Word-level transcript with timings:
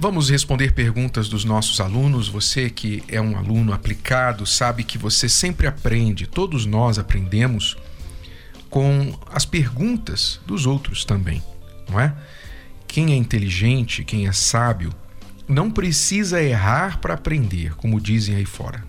Vamos 0.00 0.30
responder 0.30 0.74
perguntas 0.74 1.28
dos 1.28 1.44
nossos 1.44 1.80
alunos. 1.80 2.28
Você 2.28 2.70
que 2.70 3.02
é 3.08 3.20
um 3.20 3.36
aluno 3.36 3.72
aplicado 3.72 4.46
sabe 4.46 4.84
que 4.84 4.96
você 4.96 5.28
sempre 5.28 5.66
aprende, 5.66 6.24
todos 6.24 6.64
nós 6.64 7.00
aprendemos 7.00 7.76
com 8.70 9.12
as 9.32 9.44
perguntas 9.44 10.40
dos 10.46 10.66
outros 10.66 11.04
também, 11.04 11.42
não 11.90 11.98
é? 11.98 12.14
Quem 12.86 13.12
é 13.12 13.16
inteligente, 13.16 14.04
quem 14.04 14.28
é 14.28 14.32
sábio, 14.32 14.94
não 15.48 15.68
precisa 15.68 16.40
errar 16.40 16.98
para 17.00 17.14
aprender, 17.14 17.74
como 17.74 18.00
dizem 18.00 18.36
aí 18.36 18.44
fora. 18.44 18.84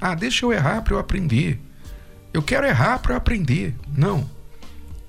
Ah, 0.00 0.16
deixa 0.16 0.44
eu 0.44 0.52
errar 0.52 0.82
para 0.82 0.94
eu 0.94 0.98
aprender. 0.98 1.60
Eu 2.34 2.42
quero 2.42 2.66
errar 2.66 2.98
para 2.98 3.12
eu 3.12 3.16
aprender. 3.16 3.76
Não. 3.96 4.28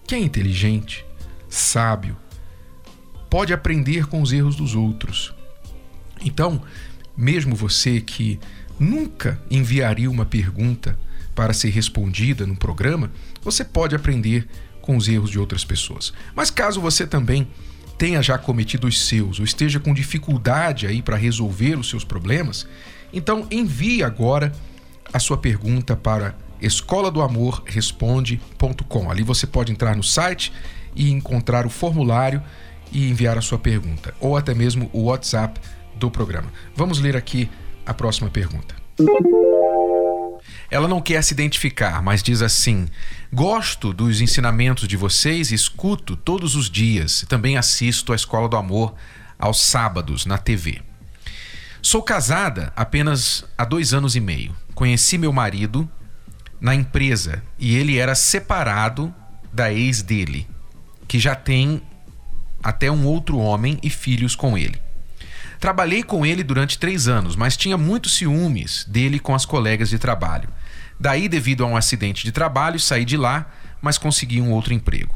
Quem 0.06 0.22
é 0.22 0.26
inteligente, 0.26 1.04
sábio, 1.50 2.16
pode 3.32 3.54
aprender 3.54 4.08
com 4.08 4.22
os 4.22 4.34
erros 4.34 4.58
dos 4.58 4.76
outros. 4.76 5.34
Então, 6.22 6.62
mesmo 7.16 7.56
você 7.56 8.02
que 8.02 8.38
nunca 8.78 9.42
enviaria 9.50 10.12
uma 10.12 10.26
pergunta 10.26 11.00
para 11.34 11.54
ser 11.54 11.70
respondida 11.70 12.46
no 12.46 12.58
programa, 12.58 13.10
você 13.42 13.64
pode 13.64 13.96
aprender 13.96 14.46
com 14.82 14.98
os 14.98 15.08
erros 15.08 15.30
de 15.30 15.40
outras 15.40 15.64
pessoas. 15.64 16.12
Mas 16.36 16.52
caso 16.52 16.82
você 16.82 17.08
também 17.08 17.48
tenha 17.98 18.22
já 18.22 18.38
cometido 18.38 18.86
os 18.86 19.08
seus 19.08 19.40
ou 19.40 19.46
esteja 19.46 19.80
com 19.80 19.94
dificuldade 19.94 20.86
aí 20.86 21.02
para 21.02 21.16
resolver 21.16 21.80
os 21.80 21.90
seus 21.90 22.04
problemas, 22.04 22.68
então 23.14 23.48
envie 23.50 24.04
agora 24.04 24.52
a 25.14 25.20
sua 25.20 25.38
pergunta 25.38 25.96
para 25.96 26.36
escola 26.62 27.10
do 27.10 27.22
amor 27.22 27.64
responde.com. 27.66 29.10
Ali 29.10 29.24
você 29.24 29.48
pode 29.48 29.72
entrar 29.72 29.96
no 29.96 30.04
site 30.04 30.52
e 30.94 31.12
encontrar 31.12 31.66
o 31.66 31.70
formulário 31.70 32.44
e 32.92 33.10
enviar 33.10 33.38
a 33.38 33.42
sua 33.42 33.58
pergunta, 33.58 34.14
ou 34.20 34.36
até 34.36 34.54
mesmo 34.54 34.90
o 34.94 35.04
WhatsApp 35.04 35.60
do 35.96 36.10
programa. 36.10 36.52
Vamos 36.76 37.00
ler 37.00 37.16
aqui 37.16 37.50
a 37.86 37.94
próxima 37.94 38.30
pergunta. 38.30 38.76
Ela 40.70 40.88
não 40.88 41.02
quer 41.02 41.22
se 41.22 41.34
identificar, 41.34 42.02
mas 42.02 42.24
diz 42.24 42.42
assim: 42.42 42.88
Gosto 43.32 43.92
dos 43.92 44.22
ensinamentos 44.22 44.88
de 44.88 44.96
vocês 44.96 45.52
escuto 45.52 46.16
todos 46.16 46.56
os 46.56 46.70
dias. 46.70 47.26
Também 47.28 47.58
assisto 47.58 48.14
a 48.14 48.16
Escola 48.16 48.48
do 48.48 48.56
Amor 48.56 48.96
aos 49.38 49.62
sábados 49.62 50.26
na 50.26 50.38
TV. 50.38 50.82
Sou 51.82 52.02
casada 52.02 52.72
apenas 52.76 53.44
há 53.58 53.66
dois 53.66 53.94
anos 53.94 54.16
e 54.16 54.20
meio. 54.20 54.56
Conheci 54.74 55.18
meu 55.18 55.34
marido 55.34 55.90
na 56.60 56.76
empresa 56.76 57.44
e 57.58 57.76
ele 57.76 57.98
era 57.98 58.16
separado 58.16 59.14
da 59.52 59.74
ex 59.74 60.02
dele, 60.02 60.48
que 61.08 61.20
já 61.20 61.36
tem 61.36 61.82
até 62.64 62.92
um 62.92 63.06
outro 63.06 63.38
homem 63.38 63.80
e 63.82 63.90
filhos 63.90 64.36
com 64.36 64.58
ele. 64.58 64.80
Trabalhei 65.60 66.02
com 66.02 66.26
ele 66.26 66.44
durante 66.44 66.80
três 66.80 67.08
anos, 67.08 67.36
mas 67.36 67.56
tinha 67.56 67.78
muitos 67.78 68.16
ciúmes 68.16 68.84
dele 68.88 69.20
com 69.20 69.36
as 69.36 69.46
colegas 69.46 69.90
de 69.90 70.00
trabalho. 70.00 70.50
Daí, 71.00 71.30
devido 71.30 71.64
a 71.64 71.68
um 71.68 71.78
acidente 71.78 72.24
de 72.24 72.32
trabalho, 72.32 72.80
saí 72.80 73.06
de 73.06 73.16
lá, 73.18 73.52
mas 73.82 73.98
consegui 73.98 74.42
um 74.42 74.52
outro 74.52 74.74
emprego. 74.74 75.14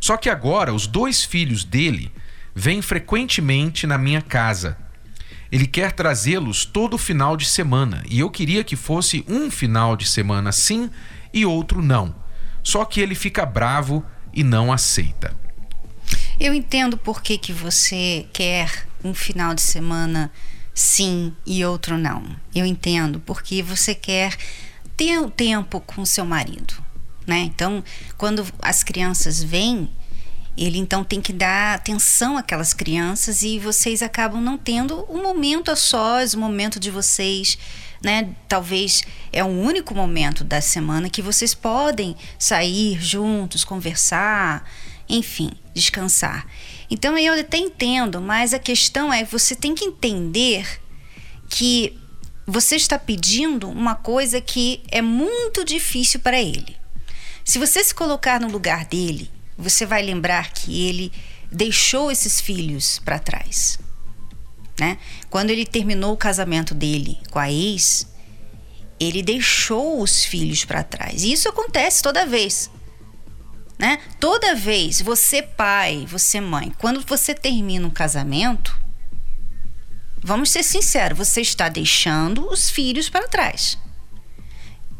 Só 0.00 0.16
que 0.16 0.28
agora 0.30 0.74
os 0.74 0.86
dois 0.86 1.24
filhos 1.24 1.62
dele 1.62 2.10
vêm 2.54 2.82
frequentemente 2.82 3.86
na 3.86 3.96
minha 3.96 4.20
casa. 4.20 4.76
Ele 5.50 5.66
quer 5.66 5.92
trazê-los 5.92 6.64
todo 6.64 6.96
final 6.96 7.36
de 7.36 7.44
semana 7.44 8.02
e 8.08 8.18
eu 8.18 8.30
queria 8.30 8.64
que 8.64 8.76
fosse 8.76 9.24
um 9.28 9.50
final 9.50 9.96
de 9.96 10.06
semana 10.06 10.50
sim 10.52 10.90
e 11.32 11.44
outro 11.44 11.82
não. 11.82 12.14
Só 12.62 12.84
que 12.84 13.00
ele 13.00 13.14
fica 13.14 13.44
bravo 13.44 14.04
e 14.32 14.42
não 14.42 14.72
aceita. 14.72 15.36
Eu 16.42 16.52
entendo 16.52 16.98
por 16.98 17.22
que, 17.22 17.38
que 17.38 17.52
você 17.52 18.26
quer 18.32 18.88
um 19.04 19.14
final 19.14 19.54
de 19.54 19.62
semana 19.62 20.28
sim 20.74 21.32
e 21.46 21.64
outro 21.64 21.96
não. 21.96 22.24
Eu 22.52 22.66
entendo 22.66 23.20
porque 23.20 23.62
você 23.62 23.94
quer 23.94 24.36
ter 24.96 25.20
o 25.20 25.30
tempo 25.30 25.80
com 25.80 26.04
seu 26.04 26.24
marido, 26.24 26.74
né? 27.24 27.42
Então, 27.42 27.84
quando 28.18 28.44
as 28.60 28.82
crianças 28.82 29.40
vêm, 29.40 29.88
ele 30.56 30.78
então 30.78 31.04
tem 31.04 31.20
que 31.20 31.32
dar 31.32 31.76
atenção 31.76 32.36
àquelas 32.36 32.74
crianças 32.74 33.44
e 33.44 33.60
vocês 33.60 34.02
acabam 34.02 34.42
não 34.42 34.58
tendo 34.58 35.06
um 35.08 35.22
momento 35.22 35.70
a 35.70 35.76
sós, 35.76 36.34
o 36.34 36.38
um 36.38 36.40
momento 36.40 36.80
de 36.80 36.90
vocês, 36.90 37.56
né? 38.02 38.34
Talvez 38.48 39.04
é 39.32 39.44
o 39.44 39.46
único 39.46 39.94
momento 39.94 40.42
da 40.42 40.60
semana 40.60 41.08
que 41.08 41.22
vocês 41.22 41.54
podem 41.54 42.16
sair 42.36 43.00
juntos, 43.00 43.62
conversar, 43.62 44.68
enfim, 45.12 45.50
descansar. 45.74 46.46
Então 46.90 47.16
eu 47.18 47.38
até 47.38 47.58
entendo, 47.58 48.20
mas 48.20 48.54
a 48.54 48.58
questão 48.58 49.12
é 49.12 49.24
você 49.24 49.54
tem 49.54 49.74
que 49.74 49.84
entender 49.84 50.80
que 51.50 51.98
você 52.46 52.76
está 52.76 52.98
pedindo 52.98 53.68
uma 53.68 53.94
coisa 53.94 54.40
que 54.40 54.82
é 54.90 55.02
muito 55.02 55.64
difícil 55.64 56.20
para 56.20 56.40
ele. 56.40 56.76
Se 57.44 57.58
você 57.58 57.84
se 57.84 57.94
colocar 57.94 58.40
no 58.40 58.48
lugar 58.48 58.86
dele, 58.86 59.30
você 59.56 59.84
vai 59.84 60.02
lembrar 60.02 60.50
que 60.52 60.88
ele 60.88 61.12
deixou 61.50 62.10
esses 62.10 62.40
filhos 62.40 62.98
para 62.98 63.18
trás. 63.18 63.78
Né? 64.80 64.96
Quando 65.28 65.50
ele 65.50 65.66
terminou 65.66 66.14
o 66.14 66.16
casamento 66.16 66.74
dele 66.74 67.18
com 67.30 67.38
a 67.38 67.50
ex, 67.52 68.08
ele 68.98 69.22
deixou 69.22 70.00
os 70.00 70.24
filhos 70.24 70.64
para 70.64 70.82
trás. 70.82 71.22
E 71.22 71.32
isso 71.32 71.48
acontece 71.48 72.02
toda 72.02 72.24
vez 72.24 72.70
né? 73.82 73.98
Toda 74.20 74.54
vez, 74.54 75.02
você 75.02 75.42
pai, 75.42 76.06
você 76.08 76.40
mãe, 76.40 76.72
quando 76.78 77.04
você 77.04 77.34
termina 77.34 77.84
um 77.84 77.90
casamento, 77.90 78.78
vamos 80.22 80.52
ser 80.52 80.62
sinceros, 80.62 81.18
você 81.18 81.40
está 81.40 81.68
deixando 81.68 82.48
os 82.48 82.70
filhos 82.70 83.10
para 83.10 83.26
trás. 83.26 83.76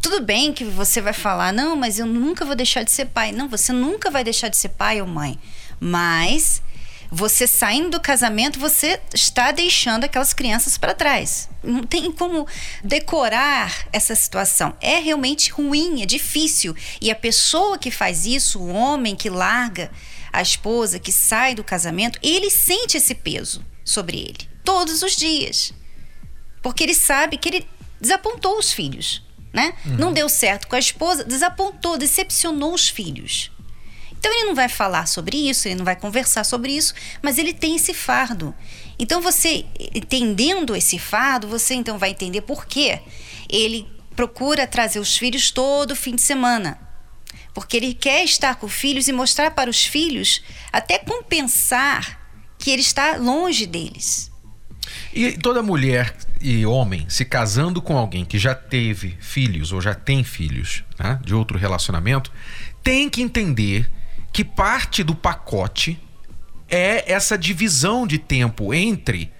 Tudo 0.03 0.20
bem 0.20 0.53
que 0.53 0.65
você 0.65 1.00
vai 1.00 1.12
falar, 1.12 1.53
não, 1.53 1.76
mas 1.76 2.00
eu 2.00 2.06
nunca 2.06 2.44
vou 2.44 2.56
deixar 2.56 2.82
de 2.82 2.91
ser 2.91 3.04
pai. 3.06 3.31
Não, 3.31 3.48
você 3.48 3.72
nunca 3.72 4.10
vai 4.10 4.25
deixar 4.25 4.48
de 4.48 4.56
ser 4.56 4.70
pai 4.70 5.00
ou 5.00 5.06
mãe. 5.06 5.38
Mas 5.78 6.60
você 7.15 7.47
saindo 7.47 7.91
do 7.91 8.00
casamento, 8.00 8.59
você 8.59 8.99
está 9.12 9.53
deixando 9.53 10.05
aquelas 10.05 10.33
crianças 10.33 10.78
para 10.78 10.95
trás. 10.95 11.47
Não 11.62 11.83
tem 11.83 12.11
como 12.11 12.47
decorar 12.83 13.87
essa 13.93 14.15
situação. 14.15 14.75
É 14.81 14.99
realmente 14.99 15.50
ruim, 15.50 16.03
é 16.03 16.06
difícil. 16.06 16.75
E 17.03 17.11
a 17.11 17.15
pessoa 17.15 17.77
que 17.77 17.91
faz 17.91 18.25
isso, 18.25 18.59
o 18.59 18.73
homem 18.73 19.15
que 19.15 19.28
larga 19.28 19.91
a 20.33 20.41
esposa, 20.41 20.99
que 20.99 21.12
sai 21.12 21.55
do 21.55 21.62
casamento, 21.62 22.19
ele 22.23 22.49
sente 22.49 22.97
esse 22.97 23.15
peso 23.15 23.62
sobre 23.84 24.17
ele 24.19 24.49
todos 24.65 25.03
os 25.03 25.15
dias. 25.15 25.75
Porque 26.62 26.83
ele 26.83 26.94
sabe 26.94 27.37
que 27.37 27.50
ele 27.50 27.69
desapontou 28.00 28.56
os 28.56 28.73
filhos, 28.73 29.23
né? 29.53 29.75
Uhum. 29.84 29.97
Não 29.97 30.12
deu 30.15 30.31
certo 30.31 30.67
com 30.67 30.77
a 30.77 30.79
esposa, 30.79 31.25
desapontou, 31.25 31.99
decepcionou 31.99 32.73
os 32.73 32.89
filhos. 32.89 33.53
Então 34.22 34.33
ele 34.33 34.44
não 34.44 34.55
vai 34.55 34.69
falar 34.69 35.06
sobre 35.06 35.37
isso, 35.37 35.66
ele 35.66 35.75
não 35.75 35.84
vai 35.84 35.97
conversar 35.97 36.44
sobre 36.44 36.71
isso, 36.71 36.94
mas 37.21 37.38
ele 37.38 37.53
tem 37.53 37.75
esse 37.75 37.93
fardo. 37.93 38.55
Então 38.96 39.20
você 39.20 39.67
entendendo 39.93 40.76
esse 40.76 40.96
fardo, 40.96 41.49
você 41.49 41.75
então 41.75 41.99
vai 41.99 42.11
entender 42.11 42.43
por 42.43 42.64
que 42.64 43.00
ele 43.50 43.85
procura 44.14 44.64
trazer 44.64 45.00
os 45.00 45.17
filhos 45.17 45.50
todo 45.50 45.96
fim 45.96 46.14
de 46.14 46.23
semana. 46.23 46.79
Porque 47.52 47.76
ele 47.76 47.94
quer 47.94 48.23
estar 48.23 48.55
com 48.55 48.69
filhos 48.69 49.08
e 49.08 49.12
mostrar 49.12 49.50
para 49.50 49.69
os 49.69 49.82
filhos, 49.82 50.41
até 50.73 51.00
compensar 51.00 52.20
que 52.56 52.70
ele 52.70 52.82
está 52.82 53.17
longe 53.17 53.67
deles. 53.67 54.31
E 55.12 55.32
toda 55.32 55.64
mulher 55.64 56.14
e 56.41 56.64
homem 56.64 57.06
se 57.08 57.25
casando 57.25 57.82
com 57.82 57.99
alguém 57.99 58.25
que 58.25 58.38
já 58.38 58.55
teve 58.55 59.17
filhos 59.19 59.73
ou 59.73 59.81
já 59.81 59.96
tem 59.96 60.23
filhos 60.23 60.85
né, 60.96 61.19
de 61.25 61.35
outro 61.35 61.58
relacionamento, 61.58 62.31
tem 62.85 63.11
que 63.11 63.20
entender 63.20 63.91
que 64.32 64.44
parte 64.44 65.02
do 65.02 65.14
pacote 65.14 66.00
é 66.69 67.12
essa 67.12 67.37
divisão 67.37 68.06
de 68.06 68.19
tempo 68.19 68.73
entre 68.73 69.31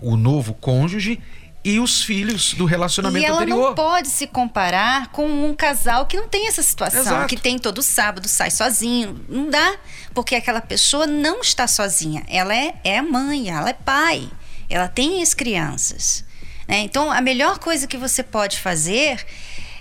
o 0.00 0.16
novo 0.16 0.54
cônjuge 0.54 1.20
e 1.64 1.80
os 1.80 2.04
filhos 2.04 2.54
do 2.54 2.64
relacionamento 2.64 3.24
e 3.24 3.26
ela 3.26 3.38
anterior. 3.38 3.70
não 3.70 3.74
pode 3.74 4.06
se 4.06 4.28
comparar 4.28 5.08
com 5.08 5.26
um 5.26 5.52
casal 5.52 6.06
que 6.06 6.16
não 6.16 6.28
tem 6.28 6.46
essa 6.46 6.62
situação, 6.62 7.00
Exato. 7.00 7.26
que 7.26 7.36
tem 7.36 7.58
todo 7.58 7.82
sábado, 7.82 8.28
sai 8.28 8.52
sozinho. 8.52 9.20
Não 9.28 9.50
dá, 9.50 9.76
porque 10.14 10.36
aquela 10.36 10.60
pessoa 10.60 11.08
não 11.08 11.40
está 11.40 11.66
sozinha. 11.66 12.22
Ela 12.28 12.54
é, 12.54 12.74
é 12.84 13.02
mãe, 13.02 13.50
ela 13.50 13.70
é 13.70 13.72
pai, 13.72 14.30
ela 14.70 14.86
tem 14.86 15.20
as 15.20 15.34
crianças. 15.34 16.24
Né? 16.68 16.78
Então, 16.82 17.10
a 17.10 17.20
melhor 17.20 17.58
coisa 17.58 17.88
que 17.88 17.96
você 17.96 18.22
pode 18.22 18.60
fazer 18.60 19.26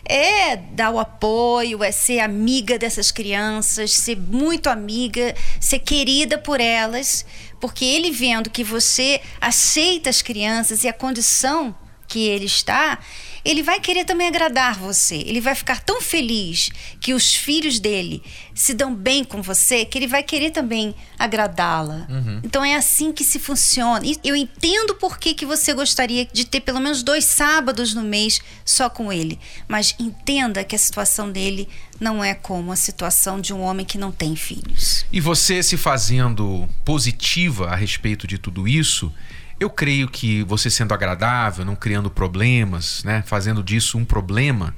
é 0.07 0.55
dar 0.55 0.91
o 0.91 0.99
apoio, 0.99 1.83
é 1.83 1.91
ser 1.91 2.19
amiga 2.19 2.77
dessas 2.77 3.11
crianças, 3.11 3.91
ser 3.91 4.17
muito 4.17 4.69
amiga, 4.69 5.33
ser 5.59 5.79
querida 5.79 6.37
por 6.37 6.61
elas, 6.61 7.25
porque 7.59 7.83
ele 7.83 8.11
vendo 8.11 8.49
que 8.49 8.63
você 8.63 9.19
aceita 9.41 10.09
as 10.09 10.21
crianças 10.21 10.83
e 10.83 10.87
a 10.87 10.93
condição 10.93 11.75
que 12.07 12.27
ele 12.27 12.45
está, 12.45 12.99
ele 13.45 13.61
vai 13.61 13.79
querer 13.79 14.03
também 14.03 14.27
agradar 14.27 14.77
você. 14.77 15.15
Ele 15.17 15.39
vai 15.39 15.53
ficar 15.53 15.79
tão 15.79 16.01
feliz 16.01 16.71
que 16.99 17.13
os 17.13 17.35
filhos 17.35 17.79
dele 17.79 18.23
se 18.55 18.73
dão 18.73 18.93
bem 18.93 19.23
com 19.23 19.41
você 19.41 19.85
que 19.85 19.97
ele 19.97 20.07
vai 20.07 20.23
querer 20.23 20.49
também 20.49 20.95
agradá-la. 21.19 22.07
Uhum. 22.09 22.41
Então 22.43 22.65
é 22.65 22.75
assim 22.75 23.13
que 23.13 23.23
se 23.23 23.37
funciona. 23.37 24.03
E 24.03 24.17
eu 24.23 24.35
entendo 24.35 24.95
por 24.95 25.19
que, 25.19 25.35
que 25.35 25.45
você 25.45 25.73
gostaria 25.75 26.25
de 26.25 26.45
ter 26.45 26.61
pelo 26.61 26.79
menos 26.79 27.03
dois 27.03 27.25
sábados 27.25 27.93
no 27.93 28.01
mês 28.01 28.41
só 28.65 28.89
com 28.89 29.13
ele. 29.13 29.39
Mas 29.67 29.93
entenda 29.99 30.63
que 30.63 30.75
a 30.75 30.79
situação 30.79 31.31
dele 31.31 31.69
não 31.99 32.23
é 32.23 32.33
como 32.33 32.71
a 32.71 32.75
situação 32.75 33.39
de 33.39 33.53
um 33.53 33.61
homem 33.61 33.85
que 33.85 33.97
não 33.97 34.11
tem 34.11 34.35
filhos. 34.35 35.05
E 35.13 35.21
você 35.21 35.61
se 35.61 35.77
fazendo 35.77 36.67
positiva 36.83 37.69
a 37.69 37.75
respeito 37.75 38.25
de 38.25 38.39
tudo 38.39 38.67
isso 38.67 39.13
eu 39.59 39.69
creio 39.69 40.07
que 40.07 40.43
você 40.43 40.69
sendo 40.69 40.93
agradável, 40.93 41.63
não 41.63 41.75
criando 41.75 42.09
problemas, 42.09 43.03
né, 43.03 43.23
fazendo 43.25 43.63
disso 43.63 43.97
um 43.97 44.05
problema, 44.05 44.75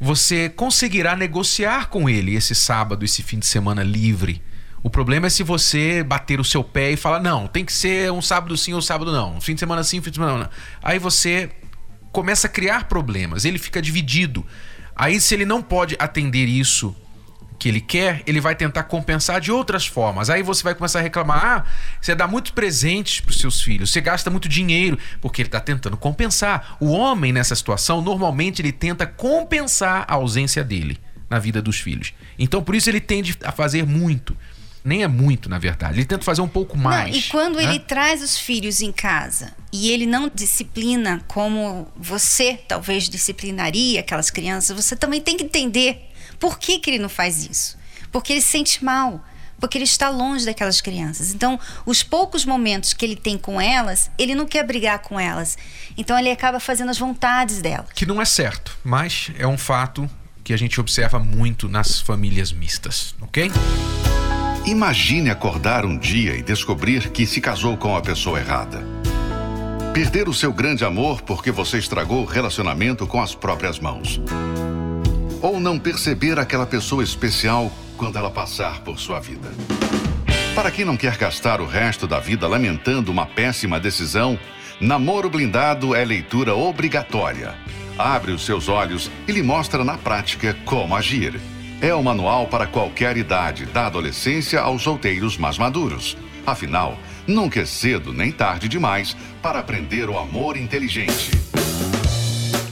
você 0.00 0.48
conseguirá 0.48 1.16
negociar 1.16 1.88
com 1.88 2.08
ele 2.08 2.34
esse 2.34 2.54
sábado, 2.54 3.04
esse 3.04 3.22
fim 3.22 3.38
de 3.38 3.46
semana 3.46 3.82
livre. 3.82 4.40
O 4.82 4.88
problema 4.88 5.26
é 5.26 5.30
se 5.30 5.42
você 5.42 6.04
bater 6.04 6.38
o 6.38 6.44
seu 6.44 6.62
pé 6.62 6.92
e 6.92 6.96
falar: 6.96 7.18
não, 7.18 7.48
tem 7.48 7.64
que 7.64 7.72
ser 7.72 8.12
um 8.12 8.22
sábado 8.22 8.56
sim 8.56 8.72
ou 8.72 8.80
sábado 8.80 9.10
não, 9.10 9.36
um 9.36 9.40
fim 9.40 9.54
de 9.54 9.60
semana 9.60 9.82
sim, 9.82 9.98
um 9.98 10.02
fim 10.02 10.10
de 10.10 10.16
semana 10.16 10.38
não. 10.38 10.50
Aí 10.80 11.00
você 11.00 11.50
começa 12.12 12.46
a 12.46 12.50
criar 12.50 12.84
problemas, 12.84 13.44
ele 13.44 13.58
fica 13.58 13.82
dividido. 13.82 14.46
Aí, 14.94 15.20
se 15.20 15.32
ele 15.32 15.44
não 15.44 15.62
pode 15.62 15.94
atender 15.98 16.46
isso 16.46 16.94
que 17.58 17.68
ele 17.68 17.80
quer, 17.80 18.22
ele 18.26 18.40
vai 18.40 18.54
tentar 18.54 18.84
compensar 18.84 19.40
de 19.40 19.50
outras 19.50 19.86
formas. 19.86 20.30
Aí 20.30 20.42
você 20.42 20.62
vai 20.62 20.74
começar 20.74 21.00
a 21.00 21.02
reclamar: 21.02 21.44
ah, 21.44 21.64
você 22.00 22.14
dá 22.14 22.28
muitos 22.28 22.52
presentes 22.52 23.20
para 23.20 23.30
os 23.30 23.38
seus 23.38 23.60
filhos, 23.60 23.90
você 23.90 24.00
gasta 24.00 24.30
muito 24.30 24.48
dinheiro, 24.48 24.98
porque 25.20 25.42
ele 25.42 25.48
está 25.48 25.60
tentando 25.60 25.96
compensar. 25.96 26.76
O 26.78 26.90
homem, 26.90 27.32
nessa 27.32 27.54
situação, 27.54 28.00
normalmente 28.00 28.62
ele 28.62 28.72
tenta 28.72 29.06
compensar 29.06 30.04
a 30.06 30.14
ausência 30.14 30.62
dele 30.62 30.98
na 31.28 31.38
vida 31.38 31.60
dos 31.60 31.78
filhos. 31.78 32.14
Então, 32.38 32.62
por 32.62 32.74
isso 32.74 32.88
ele 32.88 33.00
tende 33.00 33.36
a 33.44 33.52
fazer 33.52 33.84
muito. 33.84 34.36
Nem 34.84 35.02
é 35.02 35.08
muito, 35.08 35.50
na 35.50 35.58
verdade. 35.58 35.98
Ele 35.98 36.06
tenta 36.06 36.24
fazer 36.24 36.40
um 36.40 36.48
pouco 36.48 36.78
mais. 36.78 37.10
Não, 37.10 37.18
e 37.18 37.22
quando 37.24 37.56
né? 37.56 37.64
ele 37.64 37.78
traz 37.80 38.22
os 38.22 38.38
filhos 38.38 38.80
em 38.80 38.92
casa 38.92 39.52
e 39.72 39.90
ele 39.90 40.06
não 40.06 40.30
disciplina 40.32 41.20
como 41.26 41.86
você 41.96 42.58
talvez 42.66 43.08
disciplinaria 43.08 44.00
aquelas 44.00 44.30
crianças, 44.30 44.74
você 44.74 44.96
também 44.96 45.20
tem 45.20 45.36
que 45.36 45.44
entender 45.44 46.07
por 46.38 46.58
que, 46.58 46.78
que 46.78 46.90
ele 46.90 46.98
não 46.98 47.08
faz 47.08 47.44
isso? 47.44 47.76
Porque 48.12 48.32
ele 48.32 48.40
se 48.40 48.48
sente 48.48 48.84
mal, 48.84 49.22
porque 49.60 49.76
ele 49.76 49.84
está 49.84 50.08
longe 50.08 50.44
daquelas 50.44 50.80
crianças. 50.80 51.34
Então, 51.34 51.58
os 51.84 52.02
poucos 52.02 52.44
momentos 52.44 52.92
que 52.92 53.04
ele 53.04 53.16
tem 53.16 53.36
com 53.36 53.60
elas, 53.60 54.10
ele 54.18 54.34
não 54.34 54.46
quer 54.46 54.64
brigar 54.64 55.00
com 55.00 55.18
elas. 55.18 55.58
Então, 55.96 56.18
ele 56.18 56.30
acaba 56.30 56.60
fazendo 56.60 56.90
as 56.90 56.98
vontades 56.98 57.60
delas. 57.60 57.90
Que 57.94 58.06
não 58.06 58.22
é 58.22 58.24
certo, 58.24 58.76
mas 58.84 59.30
é 59.38 59.46
um 59.46 59.58
fato 59.58 60.08
que 60.44 60.52
a 60.52 60.56
gente 60.56 60.80
observa 60.80 61.18
muito 61.18 61.68
nas 61.68 62.00
famílias 62.00 62.52
mistas, 62.52 63.14
ok? 63.20 63.50
Imagine 64.64 65.30
acordar 65.30 65.84
um 65.84 65.98
dia 65.98 66.36
e 66.36 66.42
descobrir 66.42 67.10
que 67.10 67.26
se 67.26 67.40
casou 67.40 67.76
com 67.76 67.96
a 67.96 68.00
pessoa 68.00 68.38
errada. 68.38 68.82
Perder 69.92 70.28
o 70.28 70.34
seu 70.34 70.52
grande 70.52 70.84
amor 70.84 71.22
porque 71.22 71.50
você 71.50 71.78
estragou 71.78 72.22
o 72.22 72.24
relacionamento 72.24 73.06
com 73.06 73.20
as 73.20 73.34
próprias 73.34 73.78
mãos 73.78 74.20
ou 75.40 75.60
não 75.60 75.78
perceber 75.78 76.38
aquela 76.38 76.66
pessoa 76.66 77.02
especial 77.02 77.72
quando 77.96 78.16
ela 78.16 78.30
passar 78.30 78.80
por 78.80 78.98
sua 78.98 79.20
vida. 79.20 79.50
Para 80.54 80.70
quem 80.70 80.84
não 80.84 80.96
quer 80.96 81.16
gastar 81.16 81.60
o 81.60 81.66
resto 81.66 82.06
da 82.06 82.18
vida 82.18 82.46
lamentando 82.48 83.12
uma 83.12 83.26
péssima 83.26 83.78
decisão, 83.78 84.38
Namoro 84.80 85.30
Blindado 85.30 85.94
é 85.94 86.04
leitura 86.04 86.54
obrigatória. 86.54 87.54
Abre 87.96 88.32
os 88.32 88.44
seus 88.44 88.68
olhos 88.68 89.10
e 89.26 89.32
lhe 89.32 89.42
mostra 89.42 89.84
na 89.84 89.96
prática 89.96 90.56
como 90.64 90.94
agir. 90.94 91.40
É 91.80 91.94
o 91.94 92.02
manual 92.02 92.46
para 92.46 92.66
qualquer 92.66 93.16
idade, 93.16 93.66
da 93.66 93.86
adolescência 93.86 94.60
aos 94.60 94.82
solteiros 94.82 95.36
mais 95.36 95.58
maduros. 95.58 96.16
Afinal, 96.44 96.98
nunca 97.26 97.60
é 97.60 97.64
cedo 97.64 98.12
nem 98.12 98.32
tarde 98.32 98.68
demais 98.68 99.16
para 99.42 99.60
aprender 99.60 100.08
o 100.08 100.18
amor 100.18 100.56
inteligente. 100.56 101.47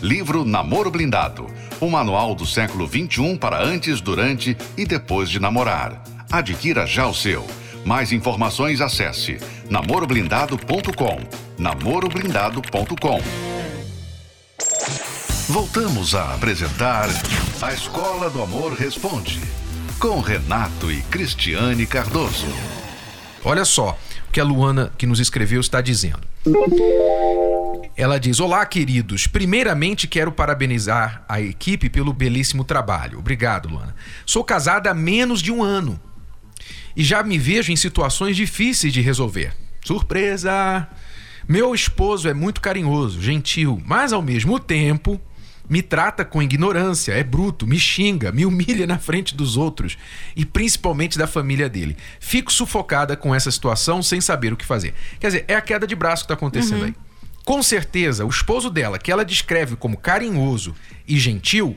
Livro 0.03 0.45
Namoro 0.45 0.91
Blindado 0.91 1.47
o 1.81 1.91
manual 1.91 2.35
do 2.35 2.47
século 2.47 2.87
XXI 2.87 3.37
para 3.39 3.63
antes, 3.63 4.01
durante 4.01 4.57
e 4.77 4.85
depois 4.85 5.29
de 5.29 5.41
namorar. 5.41 6.03
Adquira 6.31 6.87
já 6.87 7.07
o 7.07 7.15
seu. 7.15 7.47
Mais 7.85 8.13
informações 8.13 8.81
acesse 8.81 9.39
namoroblindado.com. 9.71 11.19
namoroblindado.com. 11.59 13.23
Voltamos 15.49 16.15
a 16.15 16.35
apresentar 16.35 17.09
A 17.63 17.73
Escola 17.73 18.29
do 18.29 18.43
Amor 18.43 18.73
Responde, 18.73 19.41
com 20.01 20.21
Renato 20.21 20.91
e 20.91 21.03
Cristiane 21.03 21.87
Cardoso. 21.87 22.49
Olha 23.45 23.65
só 23.65 23.97
o 24.29 24.33
que 24.33 24.41
a 24.41 24.45
Luana 24.45 24.93
que 24.99 25.07
nos 25.07 25.21
escreveu 25.21 25.61
está 25.61 25.81
dizendo. 25.81 26.21
Ela 27.97 28.19
diz: 28.19 28.41
Olá, 28.41 28.65
queridos. 28.67 29.27
Primeiramente, 29.27 30.07
quero 30.07 30.31
parabenizar 30.33 31.25
a 31.29 31.41
equipe 31.41 31.89
pelo 31.89 32.13
belíssimo 32.13 32.65
trabalho. 32.65 33.19
Obrigado, 33.19 33.69
Luana. 33.69 33.95
Sou 34.25 34.45
casada 34.45 34.91
há 34.91 34.95
menos 34.95 35.41
de 35.41 35.51
um 35.51 35.63
ano 35.63 36.01
e 36.97 37.05
já 37.05 37.23
me 37.23 37.39
vejo 37.39 37.71
em 37.71 37.77
situações 37.77 38.37
difíceis 38.37 38.93
de 38.93 39.01
resolver. 39.01 39.53
Surpresa! 39.85 40.89
Meu 41.49 41.75
esposo 41.75 42.29
é 42.29 42.35
muito 42.35 42.61
carinhoso, 42.61 43.21
gentil, 43.23 43.81
mas 43.85 44.13
ao 44.13 44.21
mesmo 44.21 44.59
tempo 44.59 45.21
me 45.69 45.83
trata 45.83 46.25
com 46.25 46.43
ignorância, 46.43 47.13
é 47.13 47.23
bruto, 47.23 47.67
me 47.67 47.79
xinga, 47.79 48.33
me 48.33 48.47
humilha 48.47 48.87
na 48.87 48.99
frente 48.99 49.35
dos 49.35 49.57
outros 49.57 49.99
e 50.35 50.45
principalmente 50.45 51.19
da 51.19 51.27
família 51.27 51.69
dele. 51.69 51.97
Fico 52.19 52.53
sufocada 52.53 53.17
com 53.17 53.35
essa 53.35 53.51
situação 53.51 54.03
sem 54.03 54.21
saber 54.21 54.53
o 54.53 54.57
que 54.57 54.65
fazer. 54.65 54.95
Quer 55.21 55.27
dizer, 55.29 55.45
é 55.47 55.55
a 55.55 55.61
queda 55.61 55.87
de 55.87 55.95
braço 55.95 56.23
que 56.23 56.33
está 56.33 56.35
acontecendo 56.35 56.81
uhum. 56.81 56.87
aí. 56.87 56.95
Com 57.47 57.63
certeza, 57.63 58.27
o 58.27 58.29
esposo 58.29 58.69
dela, 58.69 58.99
que 58.99 59.13
ela 59.13 59.25
descreve 59.25 59.77
como 59.77 59.97
carinhoso 59.97 60.75
e 61.07 61.17
gentil, 61.17 61.77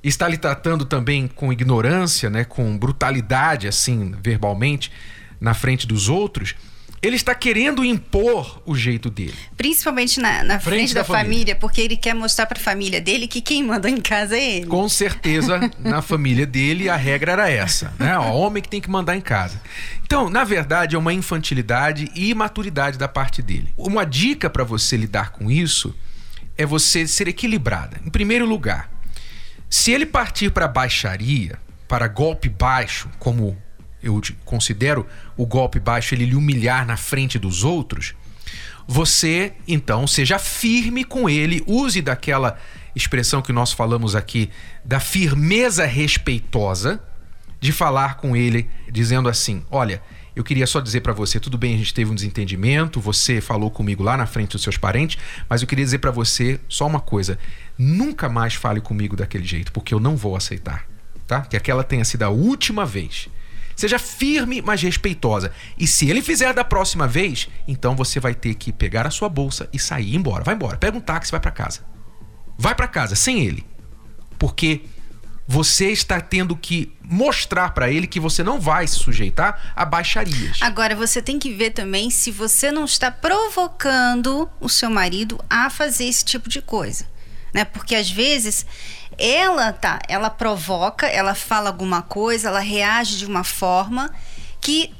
está 0.00 0.28
lhe 0.28 0.38
tratando 0.38 0.84
também 0.84 1.26
com 1.26 1.52
ignorância, 1.52 2.30
né, 2.30 2.44
com 2.44 2.78
brutalidade, 2.78 3.66
assim, 3.66 4.14
verbalmente, 4.22 4.92
na 5.40 5.54
frente 5.54 5.88
dos 5.88 6.08
outros 6.08 6.54
ele 7.02 7.16
está 7.16 7.34
querendo 7.34 7.84
impor 7.84 8.62
o 8.64 8.76
jeito 8.76 9.10
dele. 9.10 9.34
Principalmente 9.56 10.20
na, 10.20 10.44
na 10.44 10.60
frente, 10.60 10.76
frente, 10.76 10.94
da, 10.94 11.00
da 11.00 11.04
família. 11.04 11.24
família. 11.24 11.56
porque 11.56 11.80
ele 11.80 11.96
quer 11.96 12.14
mostrar 12.14 12.46
para 12.46 12.58
a 12.58 12.62
família 12.62 13.00
dele 13.00 13.26
que 13.26 13.40
quem 13.40 13.64
manda 13.64 13.90
em 13.90 14.00
casa 14.00 14.36
é 14.36 14.58
ele. 14.58 14.66
Com 14.66 14.88
certeza, 14.88 15.58
na 15.80 16.00
família 16.00 16.46
dele, 16.46 16.88
a 16.88 16.94
regra 16.94 17.32
era 17.32 17.50
essa, 17.50 17.92
né? 17.98 18.16
O 18.16 18.34
homem 18.34 18.62
que 18.62 18.68
tem 18.68 18.80
que 18.80 18.88
mandar 18.88 19.16
em 19.16 19.20
casa. 19.20 19.60
Então, 20.04 20.30
na 20.30 20.44
verdade, 20.44 20.94
é 20.94 20.98
uma 20.98 21.12
infantilidade 21.12 22.08
e 22.14 22.30
imaturidade 22.30 22.96
da 22.96 23.08
parte 23.08 23.42
dele. 23.42 23.74
Uma 23.76 24.04
dica 24.06 24.48
para 24.48 24.62
você 24.62 24.96
lidar 24.96 25.32
com 25.32 25.50
isso 25.50 25.92
é 26.56 26.64
você 26.64 27.06
ser 27.08 27.26
equilibrada. 27.26 28.00
Em 28.06 28.10
primeiro 28.10 28.46
lugar, 28.46 28.88
se 29.68 29.90
ele 29.90 30.06
partir 30.06 30.52
para 30.52 30.68
baixaria, 30.68 31.58
para 31.88 32.06
golpe 32.06 32.48
baixo, 32.48 33.08
como 33.18 33.60
eu 34.02 34.20
considero 34.44 35.06
o 35.36 35.46
golpe 35.46 35.78
baixo 35.78 36.14
ele 36.14 36.26
lhe 36.26 36.34
humilhar 36.34 36.86
na 36.86 36.96
frente 36.96 37.38
dos 37.38 37.64
outros, 37.64 38.14
você 38.86 39.52
então 39.66 40.06
seja 40.06 40.38
firme 40.38 41.04
com 41.04 41.28
ele, 41.28 41.62
use 41.66 42.02
daquela 42.02 42.58
expressão 42.94 43.40
que 43.40 43.52
nós 43.52 43.72
falamos 43.72 44.14
aqui, 44.14 44.50
da 44.84 45.00
firmeza 45.00 45.86
respeitosa, 45.86 47.00
de 47.60 47.72
falar 47.72 48.16
com 48.16 48.36
ele 48.36 48.68
dizendo 48.90 49.28
assim: 49.28 49.64
Olha, 49.70 50.02
eu 50.34 50.42
queria 50.42 50.66
só 50.66 50.80
dizer 50.80 51.00
para 51.00 51.12
você, 51.12 51.38
tudo 51.38 51.56
bem, 51.56 51.74
a 51.74 51.78
gente 51.78 51.94
teve 51.94 52.10
um 52.10 52.14
desentendimento, 52.14 53.00
você 53.00 53.40
falou 53.40 53.70
comigo 53.70 54.02
lá 54.02 54.16
na 54.16 54.26
frente 54.26 54.52
dos 54.52 54.62
seus 54.62 54.76
parentes, 54.76 55.18
mas 55.48 55.62
eu 55.62 55.68
queria 55.68 55.84
dizer 55.84 55.98
para 55.98 56.10
você 56.10 56.58
só 56.68 56.86
uma 56.86 57.00
coisa: 57.00 57.38
nunca 57.78 58.28
mais 58.28 58.54
fale 58.54 58.80
comigo 58.80 59.16
daquele 59.16 59.44
jeito, 59.44 59.72
porque 59.72 59.94
eu 59.94 60.00
não 60.00 60.16
vou 60.16 60.34
aceitar, 60.34 60.84
tá? 61.26 61.42
Que 61.42 61.56
aquela 61.56 61.84
tenha 61.84 62.04
sido 62.04 62.22
a 62.22 62.30
última 62.30 62.84
vez. 62.84 63.28
Seja 63.82 63.98
firme, 63.98 64.62
mas 64.62 64.80
respeitosa. 64.80 65.50
E 65.76 65.88
se 65.88 66.08
ele 66.08 66.22
fizer 66.22 66.54
da 66.54 66.62
próxima 66.62 67.08
vez, 67.08 67.48
então 67.66 67.96
você 67.96 68.20
vai 68.20 68.32
ter 68.32 68.54
que 68.54 68.72
pegar 68.72 69.08
a 69.08 69.10
sua 69.10 69.28
bolsa 69.28 69.68
e 69.72 69.78
sair 69.78 70.14
embora. 70.14 70.44
Vai 70.44 70.54
embora. 70.54 70.76
Pega 70.76 70.96
um 70.96 71.00
táxi 71.00 71.32
vai 71.32 71.40
para 71.40 71.50
casa. 71.50 71.80
Vai 72.56 72.76
para 72.76 72.86
casa 72.86 73.16
sem 73.16 73.44
ele. 73.44 73.66
Porque 74.38 74.82
você 75.48 75.90
está 75.90 76.20
tendo 76.20 76.54
que 76.54 76.92
mostrar 77.02 77.74
para 77.74 77.90
ele 77.90 78.06
que 78.06 78.20
você 78.20 78.44
não 78.44 78.60
vai 78.60 78.86
se 78.86 79.00
sujeitar 79.00 79.72
a 79.74 79.84
baixarias. 79.84 80.58
Agora 80.60 80.94
você 80.94 81.20
tem 81.20 81.36
que 81.36 81.52
ver 81.52 81.70
também 81.70 82.08
se 82.08 82.30
você 82.30 82.70
não 82.70 82.84
está 82.84 83.10
provocando 83.10 84.48
o 84.60 84.68
seu 84.68 84.90
marido 84.90 85.44
a 85.50 85.68
fazer 85.68 86.04
esse 86.04 86.24
tipo 86.24 86.48
de 86.48 86.62
coisa, 86.62 87.04
né? 87.52 87.64
Porque 87.64 87.96
às 87.96 88.08
vezes 88.08 88.64
ela 89.18 89.72
tá, 89.72 90.00
ela 90.08 90.30
provoca, 90.30 91.06
ela 91.06 91.34
fala 91.34 91.68
alguma 91.68 92.02
coisa, 92.02 92.48
ela 92.48 92.60
reage 92.60 93.18
de 93.18 93.26
uma 93.26 93.44
forma 93.44 94.12
que 94.60 94.92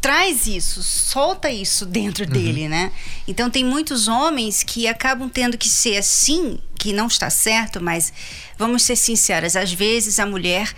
traz 0.00 0.46
isso, 0.46 0.82
solta 0.82 1.50
isso 1.50 1.84
dentro 1.84 2.24
uhum. 2.24 2.30
dele, 2.30 2.68
né? 2.68 2.92
Então 3.26 3.50
tem 3.50 3.64
muitos 3.64 4.06
homens 4.08 4.62
que 4.62 4.86
acabam 4.86 5.28
tendo 5.28 5.58
que 5.58 5.68
ser 5.68 5.96
assim, 5.96 6.58
que 6.78 6.92
não 6.92 7.08
está 7.08 7.28
certo, 7.30 7.82
mas 7.82 8.12
vamos 8.56 8.82
ser 8.82 8.96
sinceras, 8.96 9.56
às 9.56 9.72
vezes 9.72 10.18
a 10.18 10.26
mulher 10.26 10.72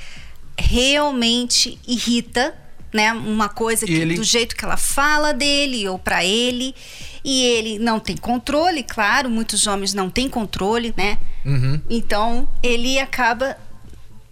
realmente 0.58 1.78
irrita, 1.86 2.54
né? 2.92 3.12
Uma 3.12 3.48
coisa 3.48 3.86
que 3.86 3.92
ele... 3.92 4.14
do 4.14 4.24
jeito 4.24 4.56
que 4.56 4.64
ela 4.64 4.76
fala 4.76 5.32
dele 5.32 5.86
ou 5.88 5.98
para 5.98 6.24
ele, 6.24 6.74
e 7.22 7.42
ele 7.44 7.78
não 7.78 8.00
tem 8.00 8.16
controle, 8.16 8.82
claro, 8.82 9.28
muitos 9.28 9.66
homens 9.66 9.92
não 9.92 10.08
têm 10.08 10.28
controle, 10.28 10.94
né? 10.96 11.18
Uhum. 11.44 11.80
Então 11.88 12.48
ele 12.62 12.98
acaba 12.98 13.56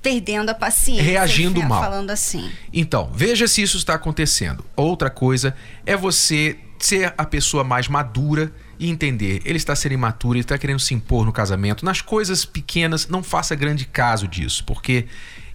perdendo 0.03 0.51
a 0.51 0.55
paciência. 0.55 1.03
Reagindo 1.03 1.63
mal. 1.63 1.83
Falando 1.83 2.11
assim. 2.11 2.51
Então, 2.73 3.11
veja 3.13 3.47
se 3.49 3.63
isso 3.63 3.77
está 3.77 3.95
acontecendo. 3.95 4.65
Outra 4.77 5.11
coisa 5.11 5.55
é 5.85 5.97
você 5.97 6.59
ser 6.79 7.13
a 7.19 7.25
pessoa 7.25 7.65
mais 7.65 7.89
madura 7.89 8.53
e 8.79 8.89
entender. 8.89 9.43
Ele 9.45 9.57
está 9.57 9.75
sendo 9.75 9.93
imaturo, 9.93 10.35
ele 10.35 10.43
está 10.43 10.57
querendo 10.57 10.79
se 10.79 10.95
impor 10.95 11.27
no 11.27 11.33
casamento. 11.33 11.85
Nas 11.85 12.01
coisas 12.01 12.45
pequenas, 12.45 13.09
não 13.09 13.23
faça 13.23 13.55
grande 13.55 13.85
caso 13.85 14.29
disso, 14.29 14.65
porque 14.65 15.07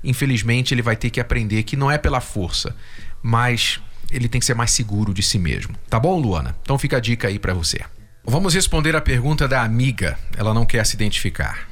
infelizmente 0.03 0.74
ele 0.74 0.81
vai 0.81 0.95
ter 0.95 1.10
que 1.10 1.19
aprender 1.19 1.63
que 1.63 1.77
não 1.77 1.89
é 1.89 1.98
pela 1.98 2.19
força, 2.19 2.75
mas 3.22 3.79
ele 4.12 4.27
tem 4.27 4.39
que 4.39 4.45
ser 4.45 4.53
mais 4.53 4.72
seguro 4.72 5.13
de 5.13 5.24
si 5.24 5.39
mesmo. 5.39 5.75
Tá 5.89 6.00
bom, 6.00 6.19
Luana? 6.19 6.55
Então 6.62 6.77
fica 6.77 6.98
a 6.98 7.00
dica 7.00 7.29
aí 7.29 7.39
para 7.39 7.53
você. 7.53 7.79
Vamos 8.25 8.53
responder 8.53 8.96
a 8.96 9.01
pergunta 9.01 9.50
da 9.50 9.62
amiga. 9.63 10.18
Ela 10.38 10.53
não 10.53 10.65
quer 10.65 10.86
se 10.86 10.96
identificar. 10.96 11.68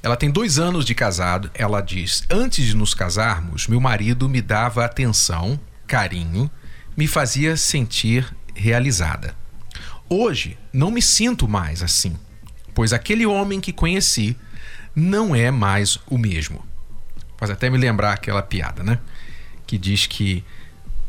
Ela 0.00 0.16
tem 0.16 0.30
dois 0.30 0.56
anos 0.56 0.84
de 0.84 0.94
casado. 0.94 1.50
Ela 1.52 1.80
diz: 1.80 2.24
Antes 2.30 2.66
de 2.66 2.76
nos 2.76 2.94
casarmos, 2.94 3.66
meu 3.66 3.80
marido 3.80 4.28
me 4.28 4.40
dava 4.40 4.84
atenção, 4.84 5.58
carinho, 5.84 6.48
me 6.96 7.08
fazia 7.08 7.56
sentir 7.56 8.32
realizada. 8.54 9.34
Hoje, 10.08 10.56
não 10.72 10.92
me 10.92 11.02
sinto 11.02 11.48
mais 11.48 11.82
assim, 11.82 12.16
pois 12.72 12.92
aquele 12.92 13.26
homem 13.26 13.60
que 13.60 13.72
conheci 13.72 14.36
não 14.94 15.34
é 15.34 15.50
mais 15.50 15.98
o 16.06 16.16
mesmo. 16.16 16.64
Faz 17.36 17.50
até 17.50 17.68
me 17.68 17.78
lembrar 17.78 18.12
aquela 18.12 18.42
piada, 18.42 18.84
né? 18.84 19.00
Que 19.66 19.76
diz 19.76 20.06
que 20.06 20.44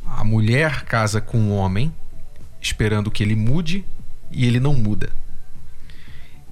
a 0.07 0.24
mulher 0.24 0.86
casa 0.86 1.22
com 1.22 1.38
um 1.38 1.51
homem 1.51 1.93
esperando 2.63 3.12
que 3.12 3.22
ele 3.22 3.36
mude 3.36 3.86
e 4.32 4.48
ele 4.48 4.60
não 4.60 4.74
muda. 4.74 5.12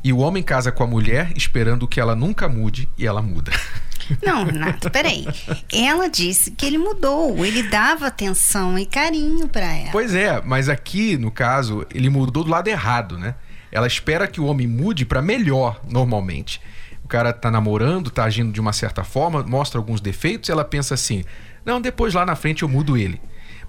E 0.03 0.11
o 0.11 0.17
homem 0.17 0.43
casa 0.43 0.71
com 0.71 0.83
a 0.83 0.87
mulher 0.87 1.31
esperando 1.35 1.87
que 1.87 1.99
ela 1.99 2.15
nunca 2.15 2.49
mude 2.49 2.89
e 2.97 3.07
ela 3.07 3.21
muda. 3.21 3.51
Não, 4.21 4.43
Renato, 4.43 4.89
peraí. 4.89 5.25
Ela 5.71 6.09
disse 6.09 6.51
que 6.51 6.65
ele 6.65 6.77
mudou, 6.77 7.45
ele 7.45 7.63
dava 7.63 8.07
atenção 8.07 8.77
e 8.77 8.85
carinho 8.85 9.47
para 9.47 9.73
ela. 9.73 9.91
Pois 9.91 10.13
é, 10.13 10.41
mas 10.43 10.67
aqui, 10.67 11.17
no 11.17 11.31
caso, 11.31 11.85
ele 11.93 12.09
mudou 12.09 12.43
do 12.43 12.49
lado 12.49 12.67
errado, 12.67 13.17
né? 13.17 13.35
Ela 13.71 13.87
espera 13.87 14.27
que 14.27 14.41
o 14.41 14.45
homem 14.45 14.67
mude 14.67 15.05
para 15.05 15.21
melhor, 15.21 15.79
normalmente. 15.87 16.59
O 17.05 17.07
cara 17.07 17.31
tá 17.31 17.49
namorando, 17.49 18.09
tá 18.09 18.25
agindo 18.25 18.51
de 18.51 18.59
uma 18.59 18.73
certa 18.73 19.03
forma, 19.03 19.43
mostra 19.43 19.79
alguns 19.79 20.01
defeitos 20.01 20.49
e 20.49 20.51
ela 20.51 20.65
pensa 20.65 20.95
assim: 20.95 21.23
não, 21.63 21.79
depois 21.79 22.13
lá 22.13 22.25
na 22.25 22.35
frente 22.35 22.63
eu 22.63 22.69
mudo 22.69 22.97
ele. 22.97 23.21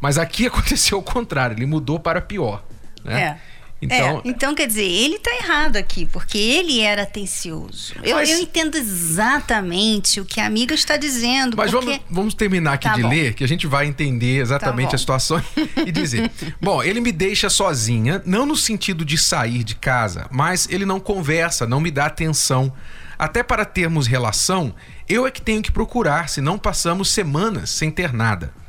Mas 0.02 0.18
aqui 0.18 0.46
aconteceu 0.48 0.98
o 0.98 1.02
contrário, 1.02 1.56
ele 1.56 1.64
mudou 1.64 2.00
para 2.00 2.20
pior. 2.20 2.64
Né? 3.04 3.22
É. 3.22 3.52
Então, 3.84 4.18
é, 4.18 4.22
então, 4.24 4.54
quer 4.54 4.68
dizer, 4.68 4.84
ele 4.84 5.16
está 5.16 5.34
errado 5.34 5.76
aqui, 5.76 6.06
porque 6.06 6.38
ele 6.38 6.78
era 6.78 7.02
atencioso. 7.02 7.94
Eu, 8.00 8.14
mas, 8.14 8.30
eu, 8.30 8.38
entendo 8.38 8.76
exatamente 8.76 10.20
o 10.20 10.24
que 10.24 10.40
a 10.40 10.46
amiga 10.46 10.72
está 10.72 10.96
dizendo. 10.96 11.56
Mas 11.56 11.72
porque... 11.72 11.86
vamos, 11.86 12.02
vamos 12.08 12.34
terminar 12.34 12.74
aqui 12.74 12.86
tá 12.86 12.94
de 12.94 13.02
bom. 13.02 13.08
ler, 13.08 13.34
que 13.34 13.42
a 13.42 13.48
gente 13.48 13.66
vai 13.66 13.86
entender 13.86 14.40
exatamente 14.40 14.90
tá 14.90 14.94
a 14.94 14.98
situação 14.98 15.42
e 15.84 15.90
dizer. 15.90 16.30
bom, 16.60 16.80
ele 16.80 17.00
me 17.00 17.10
deixa 17.10 17.50
sozinha, 17.50 18.22
não 18.24 18.46
no 18.46 18.54
sentido 18.54 19.04
de 19.04 19.18
sair 19.18 19.64
de 19.64 19.74
casa, 19.74 20.28
mas 20.30 20.68
ele 20.70 20.86
não 20.86 21.00
conversa, 21.00 21.66
não 21.66 21.80
me 21.80 21.90
dá 21.90 22.06
atenção. 22.06 22.72
Até 23.18 23.42
para 23.42 23.64
termos 23.64 24.06
relação, 24.06 24.72
eu 25.08 25.26
é 25.26 25.30
que 25.32 25.42
tenho 25.42 25.60
que 25.60 25.72
procurar, 25.72 26.28
senão 26.28 26.56
passamos 26.56 27.08
semanas 27.08 27.70
sem 27.70 27.90
ter 27.90 28.12
nada. 28.12 28.61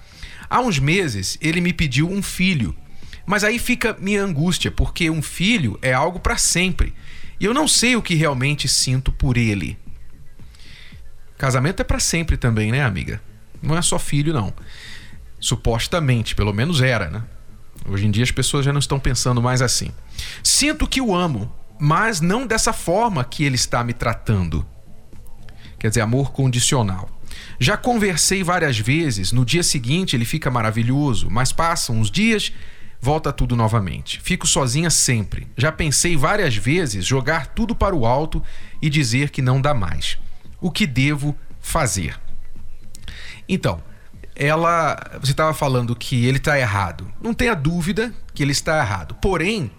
Há 0.54 0.62
uns 0.62 0.78
meses, 0.78 1.38
ele 1.42 1.60
me 1.60 1.74
pediu 1.74 2.10
um 2.10 2.22
filho 2.22 2.76
mas 3.26 3.44
aí 3.44 3.58
fica 3.58 3.96
minha 4.00 4.24
angústia, 4.24 4.70
porque 4.70 5.10
um 5.10 5.22
filho 5.22 5.80
é 5.82 5.94
algo 5.94 6.20
para 6.20 6.38
sempre. 6.38 6.94
E 7.40 7.46
eu 7.46 7.54
não 7.54 7.68
sei 7.68 7.96
o 7.96 8.02
que 8.02 8.16
realmente 8.16 8.68
sinto 8.68 9.12
por 9.12 9.38
ele. 9.38 9.78
Casamento 11.38 11.82
é 11.82 11.84
para 11.84 12.00
sempre 12.00 12.38
também, 12.38 12.72
né, 12.72 12.84
amiga? 12.84 13.22
Não 13.62 13.78
é 13.78 13.82
só 13.82 13.98
filho, 13.98 14.34
não. 14.34 14.54
Supostamente, 15.40 16.36
pelo 16.36 16.54
menos 16.54 16.82
era, 16.82 17.10
né? 17.10 17.24
Hoje 17.88 18.06
em 18.06 18.12
dia 18.12 18.24
as 18.24 18.32
pessoas 18.32 18.66
já 18.66 18.72
não 18.72 18.80
estão 18.80 19.00
pensando 19.00 19.42
mais 19.42 19.62
assim. 19.62 19.92
Sinto 20.42 20.88
que 20.88 21.02
o 21.02 21.16
amo, 21.16 21.52
mas 21.80 22.22
não 22.22 22.46
dessa 22.46 22.72
forma 22.72 23.24
que 23.24 23.44
ele 23.44 23.56
está 23.56 23.84
me 23.84 23.94
tratando. 23.94 24.66
Quer 25.80 25.90
dizer, 25.90 26.02
amor 26.02 26.32
condicional. 26.32 27.10
Já 27.64 27.78
conversei 27.78 28.44
várias 28.44 28.78
vezes, 28.78 29.32
no 29.32 29.46
dia 29.46 29.64
seguinte 29.64 30.18
ele 30.18 30.26
fica 30.26 30.52
maravilhoso, 30.52 31.30
mas 31.30 31.54
passam 31.54 31.98
uns 31.98 32.12
dias 32.12 32.52
volta 33.00 33.32
tudo 33.32 33.56
novamente. 33.56 34.20
Fico 34.22 34.46
sozinha 34.46 34.90
sempre. 34.90 35.48
Já 35.58 35.72
pensei 35.72 36.18
várias 36.18 36.58
vezes 36.58 37.06
jogar 37.06 37.48
tudo 37.48 37.74
para 37.74 37.96
o 37.96 38.06
alto 38.06 38.44
e 38.82 38.90
dizer 38.90 39.30
que 39.30 39.42
não 39.42 39.62
dá 39.62 39.74
mais. 39.74 40.18
O 40.60 40.70
que 40.70 40.86
devo 40.86 41.34
fazer? 41.62 42.20
Então, 43.48 43.82
ela. 44.36 44.98
Você 45.22 45.32
estava 45.32 45.54
falando 45.54 45.96
que 45.96 46.26
ele 46.26 46.40
está 46.40 46.60
errado. 46.60 47.10
Não 47.22 47.34
tenha 47.34 47.54
dúvida 47.54 48.14
que 48.34 48.44
ele 48.44 48.52
está 48.52 48.78
errado. 48.78 49.16
Porém, 49.22 49.72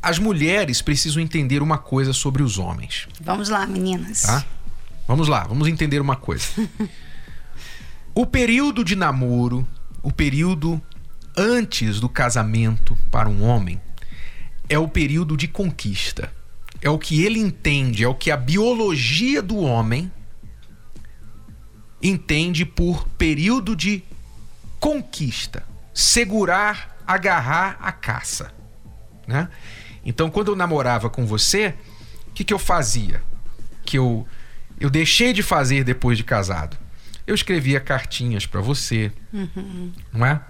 as 0.00 0.18
mulheres 0.18 0.80
precisam 0.80 1.22
entender 1.22 1.60
uma 1.60 1.76
coisa 1.76 2.14
sobre 2.14 2.42
os 2.42 2.58
homens. 2.58 3.08
Vamos 3.20 3.50
lá, 3.50 3.66
meninas. 3.66 4.22
Tá? 4.22 4.42
Vamos 5.06 5.28
lá, 5.28 5.44
vamos 5.44 5.68
entender 5.68 6.00
uma 6.00 6.16
coisa. 6.16 6.46
o 8.14 8.26
período 8.26 8.84
de 8.84 8.96
namoro, 8.96 9.66
o 10.02 10.12
período 10.12 10.80
antes 11.36 12.00
do 12.00 12.08
casamento 12.08 12.96
para 13.10 13.28
um 13.28 13.44
homem 13.44 13.80
é 14.68 14.78
o 14.78 14.88
período 14.88 15.36
de 15.36 15.46
conquista. 15.46 16.32
É 16.80 16.90
o 16.90 16.98
que 16.98 17.24
ele 17.24 17.38
entende, 17.38 18.04
é 18.04 18.08
o 18.08 18.14
que 18.14 18.30
a 18.30 18.36
biologia 18.36 19.40
do 19.40 19.58
homem 19.58 20.10
entende 22.02 22.64
por 22.64 23.06
período 23.10 23.74
de 23.74 24.02
conquista. 24.78 25.64
Segurar, 25.94 26.96
agarrar 27.06 27.78
a 27.80 27.92
caça. 27.92 28.52
Né? 29.26 29.48
Então, 30.04 30.30
quando 30.30 30.48
eu 30.48 30.56
namorava 30.56 31.08
com 31.08 31.26
você, 31.26 31.74
o 32.28 32.32
que, 32.32 32.44
que 32.44 32.52
eu 32.52 32.58
fazia? 32.58 33.22
Que 33.84 33.98
eu, 33.98 34.26
eu 34.78 34.90
deixei 34.90 35.32
de 35.32 35.42
fazer 35.42 35.84
depois 35.84 36.16
de 36.16 36.24
casado. 36.24 36.76
Eu 37.26 37.34
escrevia 37.34 37.80
cartinhas 37.80 38.46
para 38.46 38.60
você, 38.60 39.10
uhum. 39.32 39.92
não 40.12 40.24
é? 40.24 40.40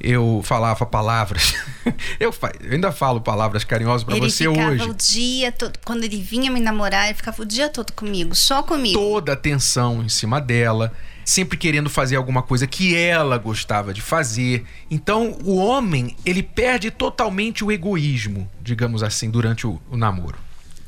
eu 0.00 0.40
falava 0.42 0.86
palavras. 0.86 1.54
eu, 2.18 2.34
eu, 2.64 2.72
ainda 2.72 2.90
falo 2.90 3.20
palavras 3.20 3.64
carinhosas 3.64 4.02
para 4.02 4.16
você 4.16 4.48
hoje. 4.48 4.58
Ele 4.58 4.72
ficava 4.72 4.90
o 4.90 4.94
dia 4.94 5.52
todo. 5.52 5.78
Quando 5.84 6.04
ele 6.04 6.20
vinha 6.20 6.50
me 6.50 6.58
namorar, 6.58 7.06
ele 7.06 7.14
ficava 7.14 7.42
o 7.42 7.44
dia 7.44 7.68
todo 7.68 7.92
comigo, 7.92 8.34
só 8.34 8.62
comigo. 8.62 8.98
Toda 8.98 9.32
atenção 9.32 10.02
em 10.02 10.08
cima 10.08 10.40
dela, 10.40 10.92
sempre 11.24 11.58
querendo 11.58 11.90
fazer 11.90 12.16
alguma 12.16 12.42
coisa 12.42 12.66
que 12.66 12.96
ela 12.96 13.36
gostava 13.36 13.92
de 13.92 14.00
fazer. 14.00 14.64
Então, 14.90 15.36
o 15.44 15.56
homem, 15.56 16.16
ele 16.24 16.42
perde 16.42 16.90
totalmente 16.90 17.62
o 17.62 17.70
egoísmo, 17.70 18.50
digamos 18.62 19.02
assim, 19.02 19.30
durante 19.30 19.66
o, 19.66 19.80
o 19.90 19.96
namoro. 19.96 20.38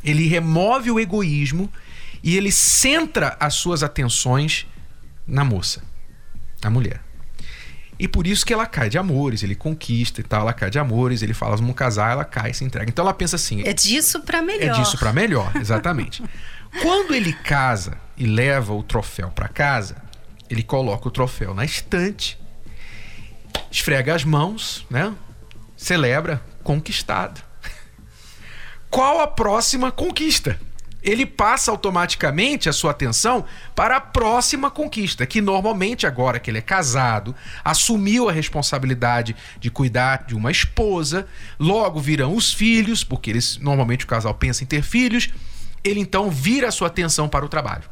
Ele 0.02 0.26
remove 0.26 0.90
o 0.90 0.98
egoísmo 0.98 1.70
e 2.22 2.36
ele 2.36 2.52
centra 2.52 3.36
as 3.40 3.54
suas 3.54 3.82
atenções 3.82 4.66
na 5.26 5.44
moça, 5.44 5.82
na 6.62 6.70
mulher. 6.70 7.02
E 7.98 8.08
por 8.08 8.26
isso 8.26 8.44
que 8.44 8.52
ela 8.52 8.66
cai 8.66 8.88
de 8.88 8.98
amores, 8.98 9.42
ele 9.42 9.54
conquista 9.54 10.20
e 10.20 10.24
tal, 10.24 10.42
ela 10.42 10.52
cai 10.52 10.70
de 10.70 10.78
amores, 10.78 11.22
ele 11.22 11.34
fala, 11.34 11.56
vamos 11.56 11.74
casar, 11.74 12.12
ela 12.12 12.24
cai 12.24 12.50
e 12.50 12.54
se 12.54 12.64
entrega. 12.64 12.90
Então 12.90 13.04
ela 13.04 13.14
pensa 13.14 13.36
assim: 13.36 13.62
é 13.64 13.72
disso 13.72 14.20
para 14.20 14.42
melhor. 14.42 14.76
É 14.76 14.80
disso 14.80 14.98
para 14.98 15.12
melhor, 15.12 15.52
exatamente. 15.56 16.22
Quando 16.82 17.14
ele 17.14 17.32
casa 17.32 17.98
e 18.16 18.26
leva 18.26 18.72
o 18.72 18.82
troféu 18.82 19.28
para 19.30 19.46
casa, 19.46 19.96
ele 20.48 20.62
coloca 20.62 21.06
o 21.06 21.10
troféu 21.10 21.54
na 21.54 21.64
estante, 21.64 22.38
esfrega 23.70 24.14
as 24.14 24.24
mãos, 24.24 24.86
né? 24.90 25.14
Celebra, 25.76 26.42
conquistado. 26.62 27.42
Qual 28.90 29.20
a 29.20 29.26
próxima 29.26 29.90
conquista? 29.92 30.58
Ele 31.02 31.26
passa 31.26 31.70
automaticamente 31.70 32.68
a 32.68 32.72
sua 32.72 32.92
atenção 32.92 33.44
para 33.74 33.96
a 33.96 34.00
próxima 34.00 34.70
conquista, 34.70 35.26
que 35.26 35.40
normalmente, 35.40 36.06
agora 36.06 36.38
que 36.38 36.50
ele 36.50 36.58
é 36.58 36.62
casado, 36.62 37.34
assumiu 37.64 38.28
a 38.28 38.32
responsabilidade 38.32 39.34
de 39.58 39.70
cuidar 39.70 40.24
de 40.26 40.34
uma 40.34 40.50
esposa, 40.50 41.26
logo 41.58 42.00
virão 42.00 42.34
os 42.34 42.52
filhos, 42.52 43.02
porque 43.02 43.30
eles 43.30 43.58
normalmente 43.58 44.04
o 44.04 44.08
casal 44.08 44.34
pensa 44.34 44.62
em 44.62 44.66
ter 44.66 44.82
filhos, 44.82 45.28
ele 45.82 46.00
então 46.00 46.30
vira 46.30 46.68
a 46.68 46.72
sua 46.72 46.86
atenção 46.86 47.28
para 47.28 47.44
o 47.44 47.48
trabalho. 47.48 47.90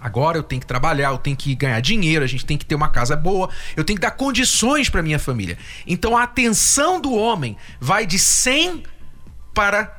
Agora 0.00 0.38
eu 0.38 0.42
tenho 0.42 0.60
que 0.60 0.66
trabalhar, 0.66 1.10
eu 1.10 1.18
tenho 1.18 1.36
que 1.36 1.54
ganhar 1.54 1.78
dinheiro, 1.80 2.24
a 2.24 2.28
gente 2.28 2.46
tem 2.46 2.56
que 2.56 2.64
ter 2.64 2.74
uma 2.74 2.88
casa 2.88 3.14
boa, 3.14 3.50
eu 3.76 3.84
tenho 3.84 3.98
que 3.98 4.00
dar 4.00 4.12
condições 4.12 4.88
para 4.88 5.02
minha 5.02 5.18
família. 5.18 5.58
Então 5.86 6.16
a 6.16 6.22
atenção 6.22 6.98
do 6.98 7.12
homem 7.12 7.56
vai 7.78 8.06
de 8.06 8.18
100 8.18 8.84
para 9.52 9.94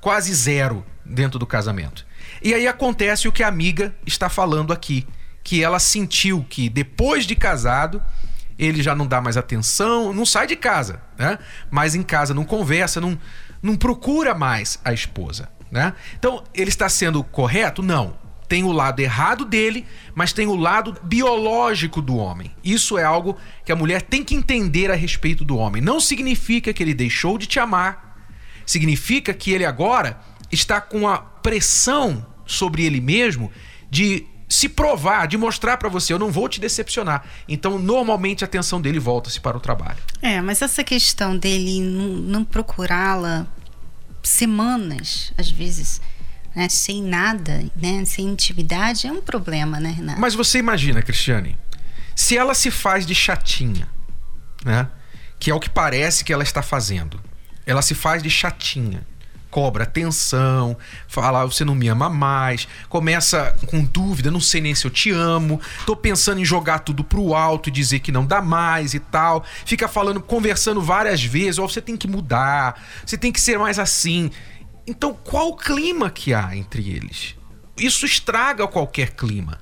quase 0.00 0.32
zero 0.32 0.84
dentro 1.04 1.38
do 1.38 1.46
casamento. 1.46 2.06
E 2.42 2.54
aí 2.54 2.66
acontece 2.66 3.28
o 3.28 3.32
que 3.32 3.42
a 3.42 3.48
amiga 3.48 3.94
está 4.06 4.28
falando 4.28 4.72
aqui, 4.72 5.06
que 5.42 5.62
ela 5.62 5.78
sentiu 5.78 6.44
que 6.48 6.68
depois 6.68 7.26
de 7.26 7.34
casado 7.34 8.02
ele 8.58 8.82
já 8.82 8.94
não 8.94 9.06
dá 9.06 9.20
mais 9.20 9.36
atenção, 9.36 10.12
não 10.12 10.26
sai 10.26 10.46
de 10.46 10.54
casa, 10.54 11.02
né? 11.18 11.38
Mas 11.70 11.94
em 11.94 12.02
casa 12.02 12.34
não 12.34 12.44
conversa, 12.44 13.00
não, 13.00 13.18
não 13.62 13.74
procura 13.74 14.34
mais 14.34 14.78
a 14.84 14.92
esposa, 14.92 15.48
né? 15.70 15.94
Então 16.18 16.44
ele 16.54 16.68
está 16.68 16.88
sendo 16.88 17.24
correto? 17.24 17.82
Não 17.82 18.20
tem 18.50 18.64
o 18.64 18.72
lado 18.72 18.98
errado 18.98 19.44
dele, 19.44 19.86
mas 20.12 20.32
tem 20.32 20.48
o 20.48 20.56
lado 20.56 20.96
biológico 21.04 22.02
do 22.02 22.16
homem. 22.16 22.50
Isso 22.64 22.98
é 22.98 23.04
algo 23.04 23.38
que 23.64 23.70
a 23.70 23.76
mulher 23.76 24.02
tem 24.02 24.24
que 24.24 24.34
entender 24.34 24.90
a 24.90 24.96
respeito 24.96 25.44
do 25.44 25.56
homem. 25.56 25.80
Não 25.80 26.00
significa 26.00 26.72
que 26.72 26.82
ele 26.82 26.92
deixou 26.92 27.38
de 27.38 27.46
te 27.46 27.60
amar, 27.60 28.18
significa 28.66 29.32
que 29.32 29.52
ele 29.52 29.64
agora 29.64 30.18
está 30.50 30.80
com 30.80 31.08
a 31.08 31.18
pressão 31.18 32.26
sobre 32.46 32.84
ele 32.84 33.00
mesmo 33.00 33.50
de 33.90 34.26
se 34.48 34.68
provar, 34.68 35.28
de 35.28 35.36
mostrar 35.36 35.76
para 35.76 35.88
você, 35.88 36.12
eu 36.12 36.18
não 36.18 36.32
vou 36.32 36.48
te 36.48 36.60
decepcionar. 36.60 37.24
Então, 37.48 37.78
normalmente 37.78 38.42
a 38.42 38.46
atenção 38.46 38.80
dele 38.80 38.98
volta-se 38.98 39.40
para 39.40 39.56
o 39.56 39.60
trabalho. 39.60 39.98
É, 40.20 40.40
mas 40.40 40.60
essa 40.60 40.82
questão 40.82 41.38
dele 41.38 41.80
não, 41.80 42.08
não 42.08 42.44
procurá-la 42.44 43.46
semanas, 44.22 45.32
às 45.38 45.48
vezes, 45.48 46.00
né, 46.54 46.68
sem 46.68 47.00
nada, 47.00 47.64
né, 47.76 48.04
sem 48.04 48.26
intimidade, 48.26 49.06
é 49.06 49.12
um 49.12 49.20
problema, 49.20 49.78
né, 49.78 49.90
Renato? 49.92 50.20
Mas 50.20 50.34
você 50.34 50.58
imagina, 50.58 51.00
Cristiane, 51.00 51.56
se 52.14 52.36
ela 52.36 52.52
se 52.52 52.72
faz 52.72 53.06
de 53.06 53.14
chatinha, 53.14 53.88
né, 54.64 54.88
que 55.38 55.50
é 55.50 55.54
o 55.54 55.60
que 55.60 55.70
parece 55.70 56.24
que 56.24 56.32
ela 56.32 56.42
está 56.42 56.60
fazendo, 56.60 57.20
ela 57.64 57.82
se 57.82 57.94
faz 57.94 58.20
de 58.20 58.28
chatinha, 58.28 59.06
cobra 59.50 59.84
atenção, 59.84 60.76
fala 61.08 61.44
você 61.44 61.64
não 61.64 61.74
me 61.74 61.88
ama 61.88 62.08
mais, 62.08 62.68
começa 62.88 63.56
com 63.66 63.84
dúvida, 63.84 64.30
não 64.30 64.40
sei 64.40 64.60
nem 64.60 64.74
se 64.74 64.86
eu 64.86 64.90
te 64.90 65.10
amo, 65.10 65.60
tô 65.84 65.96
pensando 65.96 66.40
em 66.40 66.44
jogar 66.44 66.80
tudo 66.80 67.02
pro 67.02 67.34
alto 67.34 67.68
e 67.68 67.72
dizer 67.72 67.98
que 68.00 68.12
não 68.12 68.24
dá 68.24 68.40
mais 68.40 68.94
e 68.94 69.00
tal, 69.00 69.44
fica 69.64 69.88
falando, 69.88 70.20
conversando 70.20 70.80
várias 70.80 71.22
vezes, 71.22 71.58
ó, 71.58 71.64
oh, 71.64 71.68
você 71.68 71.80
tem 71.80 71.96
que 71.96 72.06
mudar, 72.06 72.80
você 73.04 73.18
tem 73.18 73.32
que 73.32 73.40
ser 73.40 73.58
mais 73.58 73.78
assim. 73.78 74.30
Então, 74.86 75.12
qual 75.12 75.48
o 75.48 75.56
clima 75.56 76.10
que 76.10 76.32
há 76.32 76.56
entre 76.56 76.88
eles? 76.90 77.34
Isso 77.76 78.04
estraga 78.04 78.66
qualquer 78.66 79.12
clima. 79.12 79.58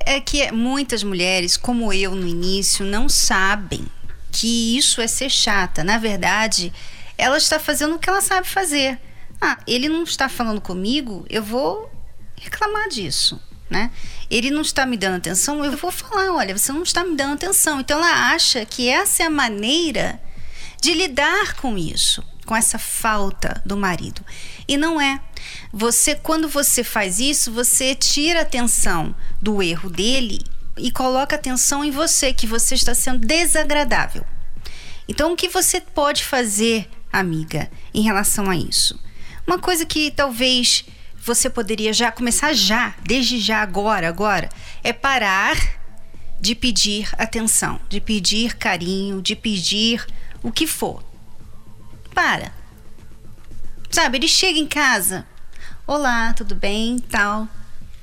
É 0.00 0.20
que 0.20 0.50
muitas 0.52 1.02
mulheres, 1.02 1.56
como 1.56 1.92
eu 1.92 2.14
no 2.14 2.26
início, 2.26 2.84
não 2.84 3.08
sabem 3.08 3.86
que 4.30 4.76
isso 4.76 5.00
é 5.00 5.06
ser 5.06 5.30
chata. 5.30 5.82
Na 5.82 5.98
verdade, 5.98 6.72
ela 7.16 7.38
está 7.38 7.58
fazendo 7.58 7.96
o 7.96 7.98
que 7.98 8.08
ela 8.08 8.20
sabe 8.20 8.46
fazer. 8.46 8.98
Ah, 9.40 9.58
ele 9.66 9.88
não 9.88 10.02
está 10.02 10.28
falando 10.28 10.60
comigo, 10.60 11.24
eu 11.28 11.42
vou 11.42 11.90
reclamar 12.36 12.88
disso, 12.88 13.40
né? 13.68 13.90
Ele 14.30 14.50
não 14.50 14.62
está 14.62 14.86
me 14.86 14.96
dando 14.96 15.16
atenção, 15.16 15.64
eu 15.64 15.76
vou 15.76 15.90
falar, 15.90 16.32
olha, 16.32 16.56
você 16.56 16.72
não 16.72 16.82
está 16.82 17.04
me 17.04 17.16
dando 17.16 17.34
atenção. 17.34 17.80
Então 17.80 17.98
ela 17.98 18.32
acha 18.32 18.64
que 18.64 18.88
essa 18.88 19.22
é 19.22 19.26
a 19.26 19.30
maneira 19.30 20.20
de 20.80 20.94
lidar 20.94 21.54
com 21.56 21.76
isso 21.76 22.22
com 22.46 22.56
essa 22.56 22.78
falta 22.78 23.60
do 23.66 23.76
marido. 23.76 24.24
E 24.66 24.76
não 24.76 25.00
é. 25.00 25.20
Você, 25.72 26.14
quando 26.14 26.48
você 26.48 26.82
faz 26.82 27.18
isso, 27.18 27.52
você 27.52 27.94
tira 27.94 28.38
a 28.38 28.42
atenção 28.42 29.14
do 29.42 29.62
erro 29.62 29.90
dele 29.90 30.38
e 30.78 30.90
coloca 30.90 31.34
atenção 31.34 31.84
em 31.84 31.90
você, 31.90 32.32
que 32.32 32.46
você 32.46 32.76
está 32.76 32.94
sendo 32.94 33.26
desagradável. 33.26 34.24
Então, 35.08 35.32
o 35.32 35.36
que 35.36 35.48
você 35.48 35.80
pode 35.80 36.24
fazer, 36.24 36.88
amiga, 37.12 37.70
em 37.92 38.02
relação 38.02 38.48
a 38.48 38.56
isso? 38.56 38.98
Uma 39.46 39.58
coisa 39.58 39.86
que 39.86 40.10
talvez 40.10 40.84
você 41.16 41.48
poderia 41.48 41.92
já 41.92 42.10
começar 42.10 42.52
já, 42.52 42.94
desde 43.02 43.38
já 43.38 43.62
agora, 43.62 44.08
agora, 44.08 44.48
é 44.82 44.92
parar 44.92 45.56
de 46.40 46.54
pedir 46.54 47.08
atenção, 47.16 47.80
de 47.88 48.00
pedir 48.00 48.56
carinho, 48.56 49.22
de 49.22 49.34
pedir 49.36 50.04
o 50.42 50.52
que 50.52 50.66
for 50.66 51.02
para. 52.14 52.52
Sabe, 53.90 54.18
ele 54.18 54.28
chega 54.28 54.58
em 54.58 54.66
casa. 54.66 55.26
Olá, 55.86 56.32
tudo 56.32 56.54
bem? 56.54 56.98
Tal. 56.98 57.48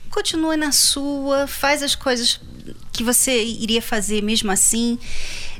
Continua 0.09 0.55
na 0.55 0.71
sua, 0.71 1.47
faz 1.47 1.81
as 1.81 1.95
coisas 1.95 2.39
que 2.91 3.03
você 3.03 3.43
iria 3.43 3.81
fazer 3.81 4.21
mesmo 4.21 4.51
assim. 4.51 4.99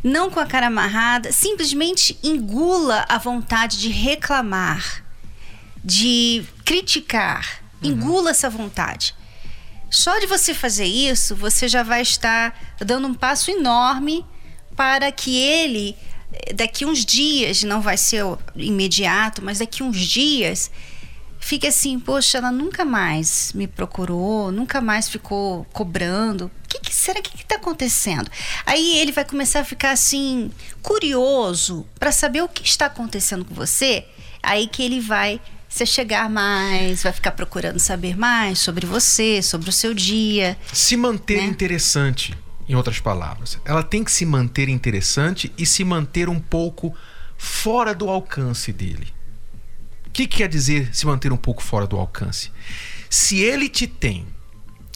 Não 0.04 0.30
com 0.30 0.39
a 0.39 0.46
cara 0.46 0.67
amarrada, 0.67 1.32
simplesmente 1.32 2.17
engula 2.22 3.06
a 3.10 3.17
vontade 3.17 3.80
de 3.80 3.89
reclamar, 3.89 5.04
de 5.84 6.46
criticar. 6.63 7.62
Uhum. 7.82 7.91
Engula 7.91 8.32
essa 8.32 8.50
vontade. 8.50 9.15
Só 9.89 10.17
de 10.19 10.26
você 10.26 10.54
fazer 10.54 10.86
isso, 10.86 11.36
você 11.36 11.67
já 11.67 11.84
vai 11.84 12.02
estar 12.02 12.58
dando 12.80 13.08
um 13.08 13.13
passo 13.13 13.52
enorme 13.52 14.26
para 14.76 15.12
que 15.12 15.38
ele 15.38 15.96
daqui 16.56 16.86
uns 16.86 17.06
dias, 17.06 17.63
não 17.63 17.82
vai 17.82 17.98
ser 17.98 18.24
imediato, 18.56 19.43
mas 19.43 19.60
daqui 19.60 19.84
uns 19.84 20.00
dias, 20.00 20.72
fica 21.39 21.67
assim, 21.67 22.00
poxa, 22.00 22.38
ela 22.38 22.52
nunca 22.52 22.84
mais 22.84 23.52
me 23.54 23.67
procurou, 23.67 24.52
nunca 24.52 24.82
mais 24.82 25.10
ficou 25.10 25.65
cobrando. 25.65 26.46
O 26.46 26.67
que, 26.67 26.80
que 26.80 26.93
será 26.93 27.22
que 27.22 27.36
está 27.36 27.56
acontecendo? 27.56 28.30
Aí 28.65 28.98
ele 28.98 29.12
vai 29.12 29.26
começar 29.26 29.60
a 29.60 29.65
ficar 29.65 29.91
assim 29.91 30.52
curioso 30.82 31.86
para 32.00 32.12
saber 32.12 32.41
o 32.41 32.50
que 32.50 32.63
está 32.63 32.88
acontecendo 32.88 33.46
com 33.46 33.54
você. 33.54 34.06
Aí 34.41 34.67
que 34.67 34.84
ele 34.84 35.00
vai 35.00 35.39
se 35.74 35.88
chegar 35.88 36.30
mais, 36.30 37.02
vai 37.02 37.12
ficar 37.12 37.32
procurando 37.32 37.80
saber 37.80 38.16
mais 38.16 38.60
sobre 38.60 38.86
você, 38.86 39.42
sobre 39.42 39.72
o 39.72 39.74
seu 39.74 39.92
dia. 39.92 40.56
Se 40.72 40.96
manter 40.96 41.38
né? 41.38 41.46
interessante 41.46 42.38
em 42.70 42.76
outras 42.76 43.00
palavras. 43.00 43.58
Ela 43.66 43.82
tem 43.82 44.04
que 44.04 44.12
se 44.12 44.24
manter 44.24 44.70
interessante 44.70 45.52
e 45.58 45.66
se 45.66 45.84
manter 45.84 46.30
um 46.30 46.40
pouco 46.40 46.96
fora 47.36 47.96
do 47.96 48.08
alcance 48.08 48.72
dele. 48.72 49.08
O 50.06 50.12
que, 50.12 50.28
que 50.28 50.38
quer 50.38 50.48
dizer 50.48 50.94
se 50.94 51.08
manter 51.08 51.34
um 51.34 51.38
pouco 51.38 51.64
fora 51.64 51.88
do 51.88 51.98
alcance? 51.98 52.52
Se 53.10 53.40
ele 53.40 53.68
te 53.68 53.88
tem 53.88 54.28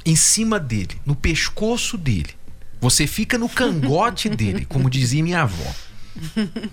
em 0.05 0.15
cima 0.15 0.59
dele, 0.59 1.01
no 1.03 1.15
pescoço 1.15 1.97
dele, 1.97 2.35
você 2.79 3.07
fica 3.07 3.35
no 3.35 3.49
cangote 3.49 4.29
dele, 4.29 4.63
como 4.63 4.91
dizia 4.91 5.23
minha 5.23 5.41
avó. 5.41 5.73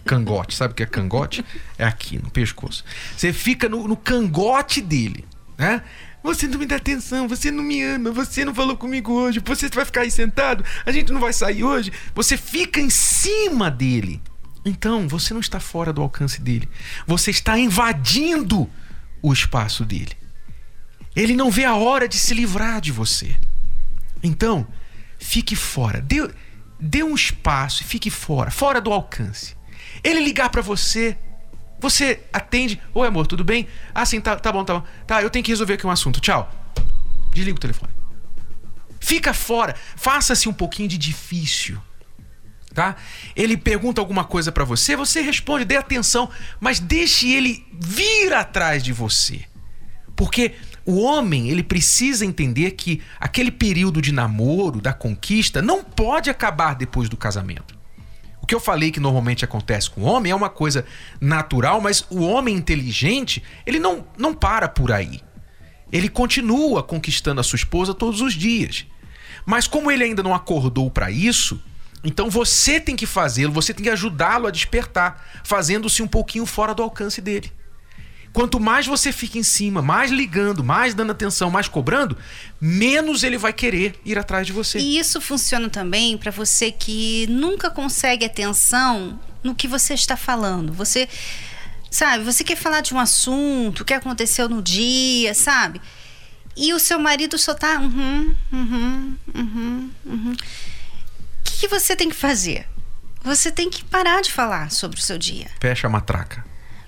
Cangote, 0.04 0.54
sabe 0.54 0.72
o 0.72 0.74
que 0.74 0.82
é 0.82 0.86
cangote? 0.86 1.44
É 1.78 1.84
aqui, 1.84 2.18
no 2.22 2.30
pescoço. 2.30 2.84
Você 3.16 3.32
fica 3.32 3.68
no, 3.68 3.86
no 3.88 3.96
cangote 3.96 4.80
dele, 4.80 5.24
né? 5.56 5.82
Você 6.22 6.46
não 6.46 6.58
me 6.58 6.64
dá 6.64 6.76
atenção, 6.76 7.28
você 7.28 7.50
não 7.50 7.62
me 7.62 7.82
ama, 7.82 8.10
você 8.10 8.46
não 8.46 8.54
falou 8.54 8.78
comigo 8.78 9.12
hoje, 9.12 9.42
você 9.44 9.68
vai 9.68 9.84
ficar 9.84 10.00
aí 10.00 10.10
sentado, 10.10 10.64
a 10.86 10.90
gente 10.90 11.12
não 11.12 11.20
vai 11.20 11.34
sair 11.34 11.62
hoje. 11.62 11.92
Você 12.14 12.36
fica 12.38 12.80
em 12.80 12.88
cima 12.88 13.70
dele. 13.70 14.22
Então, 14.64 15.06
você 15.06 15.34
não 15.34 15.40
está 15.40 15.60
fora 15.60 15.92
do 15.92 16.00
alcance 16.00 16.40
dele. 16.40 16.66
Você 17.06 17.30
está 17.30 17.58
invadindo 17.58 18.70
o 19.20 19.32
espaço 19.32 19.84
dele. 19.84 20.16
Ele 21.14 21.36
não 21.36 21.50
vê 21.50 21.64
a 21.64 21.76
hora 21.76 22.08
de 22.08 22.18
se 22.18 22.32
livrar 22.32 22.80
de 22.80 22.90
você. 22.90 23.36
Então, 24.22 24.66
fique 25.18 25.54
fora. 25.54 26.00
Dê, 26.00 26.26
dê 26.84 27.02
um 27.02 27.14
espaço 27.14 27.82
e 27.82 27.86
fique 27.86 28.10
fora, 28.10 28.50
fora 28.50 28.78
do 28.78 28.92
alcance. 28.92 29.56
Ele 30.02 30.20
ligar 30.20 30.50
para 30.50 30.60
você, 30.60 31.16
você 31.80 32.20
atende. 32.30 32.80
Oi, 32.92 33.08
amor, 33.08 33.26
tudo 33.26 33.42
bem? 33.42 33.66
Ah, 33.94 34.04
sim, 34.04 34.20
tá, 34.20 34.36
tá 34.36 34.52
bom, 34.52 34.64
tá 34.64 34.74
bom. 34.74 34.86
Tá, 35.06 35.22
eu 35.22 35.30
tenho 35.30 35.42
que 35.42 35.50
resolver 35.50 35.74
aqui 35.74 35.86
um 35.86 35.90
assunto. 35.90 36.20
Tchau. 36.20 36.52
Desliga 37.32 37.56
o 37.56 37.60
telefone. 37.60 37.90
Fica 39.00 39.32
fora. 39.32 39.74
Faça-se 39.96 40.46
um 40.46 40.52
pouquinho 40.52 40.86
de 40.86 40.98
difícil. 40.98 41.80
Tá? 42.74 42.96
Ele 43.34 43.56
pergunta 43.56 44.00
alguma 44.00 44.24
coisa 44.24 44.52
para 44.52 44.64
você, 44.64 44.96
você 44.96 45.20
responde, 45.20 45.64
dê 45.64 45.76
atenção, 45.76 46.28
mas 46.58 46.80
deixe 46.80 47.32
ele 47.32 47.64
vir 47.72 48.32
atrás 48.34 48.82
de 48.82 48.92
você. 48.92 49.44
Porque 50.16 50.54
o 50.86 51.00
homem, 51.00 51.48
ele 51.48 51.62
precisa 51.62 52.26
entender 52.26 52.72
que 52.72 53.00
aquele 53.18 53.50
período 53.50 54.02
de 54.02 54.12
namoro, 54.12 54.80
da 54.80 54.92
conquista, 54.92 55.62
não 55.62 55.82
pode 55.82 56.28
acabar 56.28 56.74
depois 56.74 57.08
do 57.08 57.16
casamento. 57.16 57.74
O 58.42 58.46
que 58.46 58.54
eu 58.54 58.60
falei 58.60 58.90
que 58.90 59.00
normalmente 59.00 59.44
acontece 59.44 59.88
com 59.88 60.02
o 60.02 60.04
homem 60.04 60.30
é 60.30 60.34
uma 60.34 60.50
coisa 60.50 60.84
natural, 61.18 61.80
mas 61.80 62.04
o 62.10 62.20
homem 62.20 62.54
inteligente, 62.54 63.42
ele 63.64 63.78
não, 63.78 64.06
não 64.18 64.34
para 64.34 64.68
por 64.68 64.92
aí. 64.92 65.22
Ele 65.90 66.10
continua 66.10 66.82
conquistando 66.82 67.40
a 67.40 67.44
sua 67.44 67.56
esposa 67.56 67.94
todos 67.94 68.20
os 68.20 68.34
dias. 68.34 68.84
Mas 69.46 69.66
como 69.66 69.90
ele 69.90 70.04
ainda 70.04 70.22
não 70.22 70.34
acordou 70.34 70.90
para 70.90 71.10
isso, 71.10 71.58
então 72.04 72.28
você 72.28 72.78
tem 72.78 72.94
que 72.94 73.06
fazê-lo, 73.06 73.52
você 73.52 73.72
tem 73.72 73.84
que 73.84 73.90
ajudá-lo 73.90 74.46
a 74.46 74.50
despertar, 74.50 75.24
fazendo-se 75.42 76.02
um 76.02 76.06
pouquinho 76.06 76.44
fora 76.44 76.74
do 76.74 76.82
alcance 76.82 77.22
dele. 77.22 77.50
Quanto 78.34 78.58
mais 78.58 78.84
você 78.84 79.12
fica 79.12 79.38
em 79.38 79.44
cima, 79.44 79.80
mais 79.80 80.10
ligando, 80.10 80.64
mais 80.64 80.92
dando 80.92 81.12
atenção, 81.12 81.52
mais 81.52 81.68
cobrando, 81.68 82.18
menos 82.60 83.22
ele 83.22 83.38
vai 83.38 83.52
querer 83.52 83.94
ir 84.04 84.18
atrás 84.18 84.44
de 84.44 84.52
você. 84.52 84.80
E 84.80 84.98
isso 84.98 85.20
funciona 85.20 85.70
também 85.70 86.18
para 86.18 86.32
você 86.32 86.72
que 86.72 87.28
nunca 87.28 87.70
consegue 87.70 88.24
atenção 88.24 89.20
no 89.40 89.54
que 89.54 89.68
você 89.68 89.94
está 89.94 90.16
falando. 90.16 90.72
Você 90.72 91.08
sabe, 91.88 92.24
você 92.24 92.42
quer 92.42 92.56
falar 92.56 92.80
de 92.80 92.92
um 92.92 92.98
assunto, 92.98 93.82
o 93.82 93.84
que 93.84 93.94
aconteceu 93.94 94.48
no 94.48 94.60
dia, 94.60 95.32
sabe? 95.32 95.80
E 96.56 96.74
o 96.74 96.80
seu 96.80 96.98
marido 96.98 97.38
só 97.38 97.54
tá. 97.54 97.78
Uhum, 97.78 98.34
uhum, 98.52 99.16
uhum, 99.32 99.90
uhum. 100.04 100.32
O 100.32 101.44
que, 101.44 101.58
que 101.60 101.68
você 101.68 101.94
tem 101.94 102.08
que 102.08 102.16
fazer? 102.16 102.66
Você 103.22 103.52
tem 103.52 103.70
que 103.70 103.84
parar 103.84 104.22
de 104.22 104.32
falar 104.32 104.72
sobre 104.72 104.98
o 104.98 105.02
seu 105.02 105.18
dia. 105.18 105.48
Fecha 105.60 105.86
a 105.86 105.90
matraca. 105.90 106.44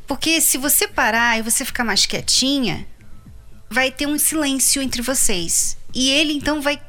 Porque 0.06 0.40
se 0.40 0.56
você 0.56 0.86
parar 0.86 1.38
e 1.38 1.42
você 1.42 1.64
ficar 1.64 1.84
mais 1.84 2.06
quietinha, 2.06 2.86
vai 3.68 3.90
ter 3.90 4.06
um 4.06 4.18
silêncio 4.18 4.80
entre 4.80 5.02
vocês. 5.02 5.76
E 5.94 6.10
ele 6.10 6.32
então 6.32 6.60
vai 6.60 6.80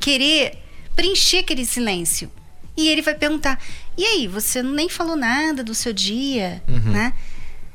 querer 0.00 0.58
preencher 0.96 1.38
aquele 1.38 1.64
silêncio. 1.64 2.30
E 2.76 2.88
ele 2.88 3.02
vai 3.02 3.14
perguntar: 3.14 3.60
e 3.98 4.04
aí, 4.04 4.28
você 4.28 4.62
nem 4.62 4.88
falou 4.88 5.16
nada 5.16 5.64
do 5.64 5.74
seu 5.74 5.92
dia, 5.92 6.62
uhum. 6.68 6.92
né? 6.92 7.12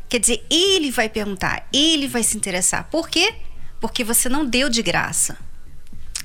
Quer 0.07 0.19
dizer, 0.19 0.45
ele 0.49 0.89
vai 0.89 1.09
perguntar, 1.09 1.67
ele 1.73 2.07
vai 2.07 2.23
se 2.23 2.37
interessar. 2.37 2.87
Por 2.89 3.09
quê? 3.09 3.33
Porque 3.81 4.05
você 4.05 4.29
não 4.29 4.45
deu 4.45 4.69
de 4.69 4.81
graça. 4.81 5.37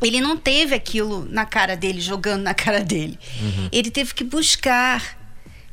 Ele 0.00 0.20
não 0.20 0.36
teve 0.36 0.72
aquilo 0.72 1.26
na 1.28 1.44
cara 1.44 1.76
dele, 1.76 2.00
jogando 2.00 2.42
na 2.42 2.54
cara 2.54 2.84
dele. 2.84 3.18
Uhum. 3.40 3.68
Ele 3.72 3.90
teve 3.90 4.14
que 4.14 4.22
buscar. 4.22 5.17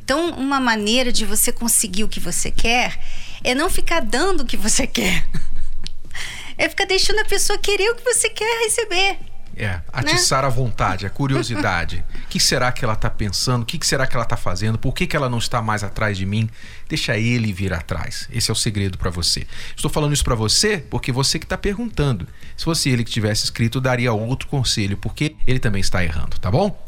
Então, 0.05 0.29
uma 0.35 0.59
maneira 0.59 1.11
de 1.11 1.25
você 1.25 1.51
conseguir 1.51 2.03
o 2.03 2.07
que 2.07 2.19
você 2.19 2.51
quer 2.51 2.99
é 3.43 3.55
não 3.55 3.71
ficar 3.71 4.01
dando 4.01 4.41
o 4.41 4.45
que 4.45 4.55
você 4.55 4.85
quer. 4.87 5.27
É 6.55 6.69
ficar 6.69 6.85
deixando 6.85 7.19
a 7.19 7.25
pessoa 7.25 7.57
querer 7.57 7.89
o 7.89 7.95
que 7.95 8.03
você 8.03 8.29
quer 8.29 8.63
receber. 8.65 9.17
É, 9.57 9.81
atiçar 9.91 10.43
né? 10.43 10.47
a 10.47 10.51
vontade, 10.51 11.07
a 11.07 11.09
curiosidade. 11.09 12.05
O 12.23 12.27
que 12.29 12.39
será 12.39 12.71
que 12.71 12.85
ela 12.85 12.93
está 12.93 13.09
pensando? 13.09 13.63
O 13.63 13.65
que 13.65 13.83
será 13.83 14.05
que 14.05 14.15
ela 14.15 14.25
está 14.25 14.37
fazendo? 14.37 14.77
Por 14.77 14.93
que, 14.93 15.07
que 15.07 15.15
ela 15.15 15.27
não 15.27 15.39
está 15.39 15.59
mais 15.59 15.83
atrás 15.83 16.15
de 16.15 16.25
mim? 16.25 16.47
Deixa 16.87 17.17
ele 17.17 17.51
vir 17.51 17.73
atrás. 17.73 18.29
Esse 18.31 18.51
é 18.51 18.53
o 18.53 18.55
segredo 18.55 18.99
para 18.99 19.09
você. 19.09 19.47
Estou 19.75 19.89
falando 19.89 20.13
isso 20.13 20.23
para 20.23 20.35
você 20.35 20.77
porque 20.77 21.11
você 21.11 21.39
que 21.39 21.45
está 21.45 21.57
perguntando. 21.57 22.27
Se 22.55 22.63
fosse 22.63 22.89
ele 22.89 23.03
que 23.03 23.11
tivesse 23.11 23.45
escrito, 23.45 23.81
daria 23.81 24.13
outro 24.13 24.47
conselho, 24.47 24.97
porque 24.97 25.35
ele 25.47 25.57
também 25.57 25.81
está 25.81 26.03
errando, 26.03 26.37
tá 26.37 26.51
bom? 26.51 26.79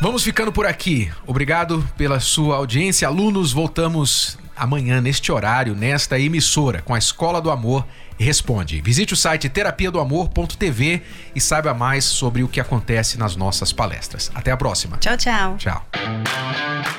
Vamos 0.00 0.22
ficando 0.22 0.52
por 0.52 0.64
aqui. 0.64 1.10
Obrigado 1.26 1.86
pela 1.96 2.20
sua 2.20 2.56
audiência. 2.56 3.08
Alunos, 3.08 3.52
voltamos 3.52 4.38
amanhã 4.56 5.00
neste 5.00 5.32
horário, 5.32 5.74
nesta 5.74 6.18
emissora, 6.18 6.82
com 6.82 6.94
a 6.94 6.98
Escola 6.98 7.40
do 7.40 7.50
Amor 7.50 7.84
Responde. 8.18 8.80
Visite 8.80 9.12
o 9.12 9.16
site 9.16 9.48
terapia 9.48 9.90
do 9.90 10.00
amor.tv 10.00 11.02
e 11.34 11.40
saiba 11.40 11.72
mais 11.72 12.04
sobre 12.04 12.42
o 12.42 12.48
que 12.48 12.60
acontece 12.60 13.16
nas 13.16 13.36
nossas 13.36 13.72
palestras. 13.72 14.30
Até 14.34 14.50
a 14.50 14.56
próxima. 14.56 14.96
Tchau, 14.98 15.16
tchau. 15.16 15.56
Tchau. 15.56 15.86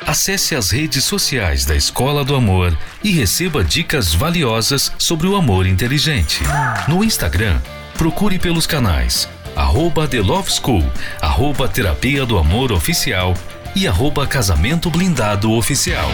Acesse 0.08 0.56
as 0.56 0.72
redes 0.72 1.04
sociais 1.04 1.66
da 1.66 1.76
Escola 1.76 2.24
do 2.24 2.36
Amor 2.36 2.76
e 3.04 3.12
receba 3.12 3.64
dicas 3.64 4.14
valiosas 4.14 4.92
sobre 4.98 5.28
o 5.28 5.36
amor 5.36 5.68
inteligente. 5.68 6.42
No 6.88 7.04
Instagram, 7.04 7.60
procure 7.98 8.40
pelos 8.40 8.66
canais 8.66 9.28
arroba 9.60 10.08
The 10.08 10.22
Love 10.22 10.50
School, 10.50 10.90
arroba 11.20 11.68
Terapia 11.68 12.26
do 12.26 12.38
Amor 12.38 12.72
Oficial 12.72 13.34
e 13.76 13.86
arroba 13.86 14.26
Casamento 14.26 14.90
Blindado 14.90 15.52
Oficial. 15.52 16.10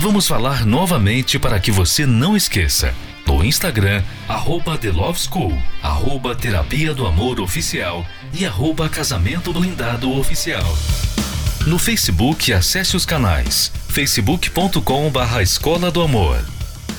Vamos 0.00 0.26
falar 0.26 0.66
novamente 0.66 1.38
para 1.38 1.60
que 1.60 1.70
você 1.70 2.04
não 2.04 2.36
esqueça. 2.36 2.92
No 3.24 3.44
Instagram, 3.44 4.02
arroba 4.28 4.76
The 4.76 4.90
Love 4.90 5.20
School, 5.20 5.56
arroba 5.80 6.34
Terapia 6.34 6.92
do 6.92 7.06
Amor 7.06 7.38
Oficial 7.38 8.04
e 8.34 8.44
arroba 8.44 8.88
Casamento 8.88 9.52
Blindado 9.52 10.10
Oficial. 10.18 10.76
No 11.64 11.78
Facebook, 11.78 12.52
acesse 12.52 12.96
os 12.96 13.06
canais 13.06 13.70
facebook.com 13.88 15.08
barra 15.10 15.42
Escola 15.42 15.92
do 15.92 16.02
Amor, 16.02 16.44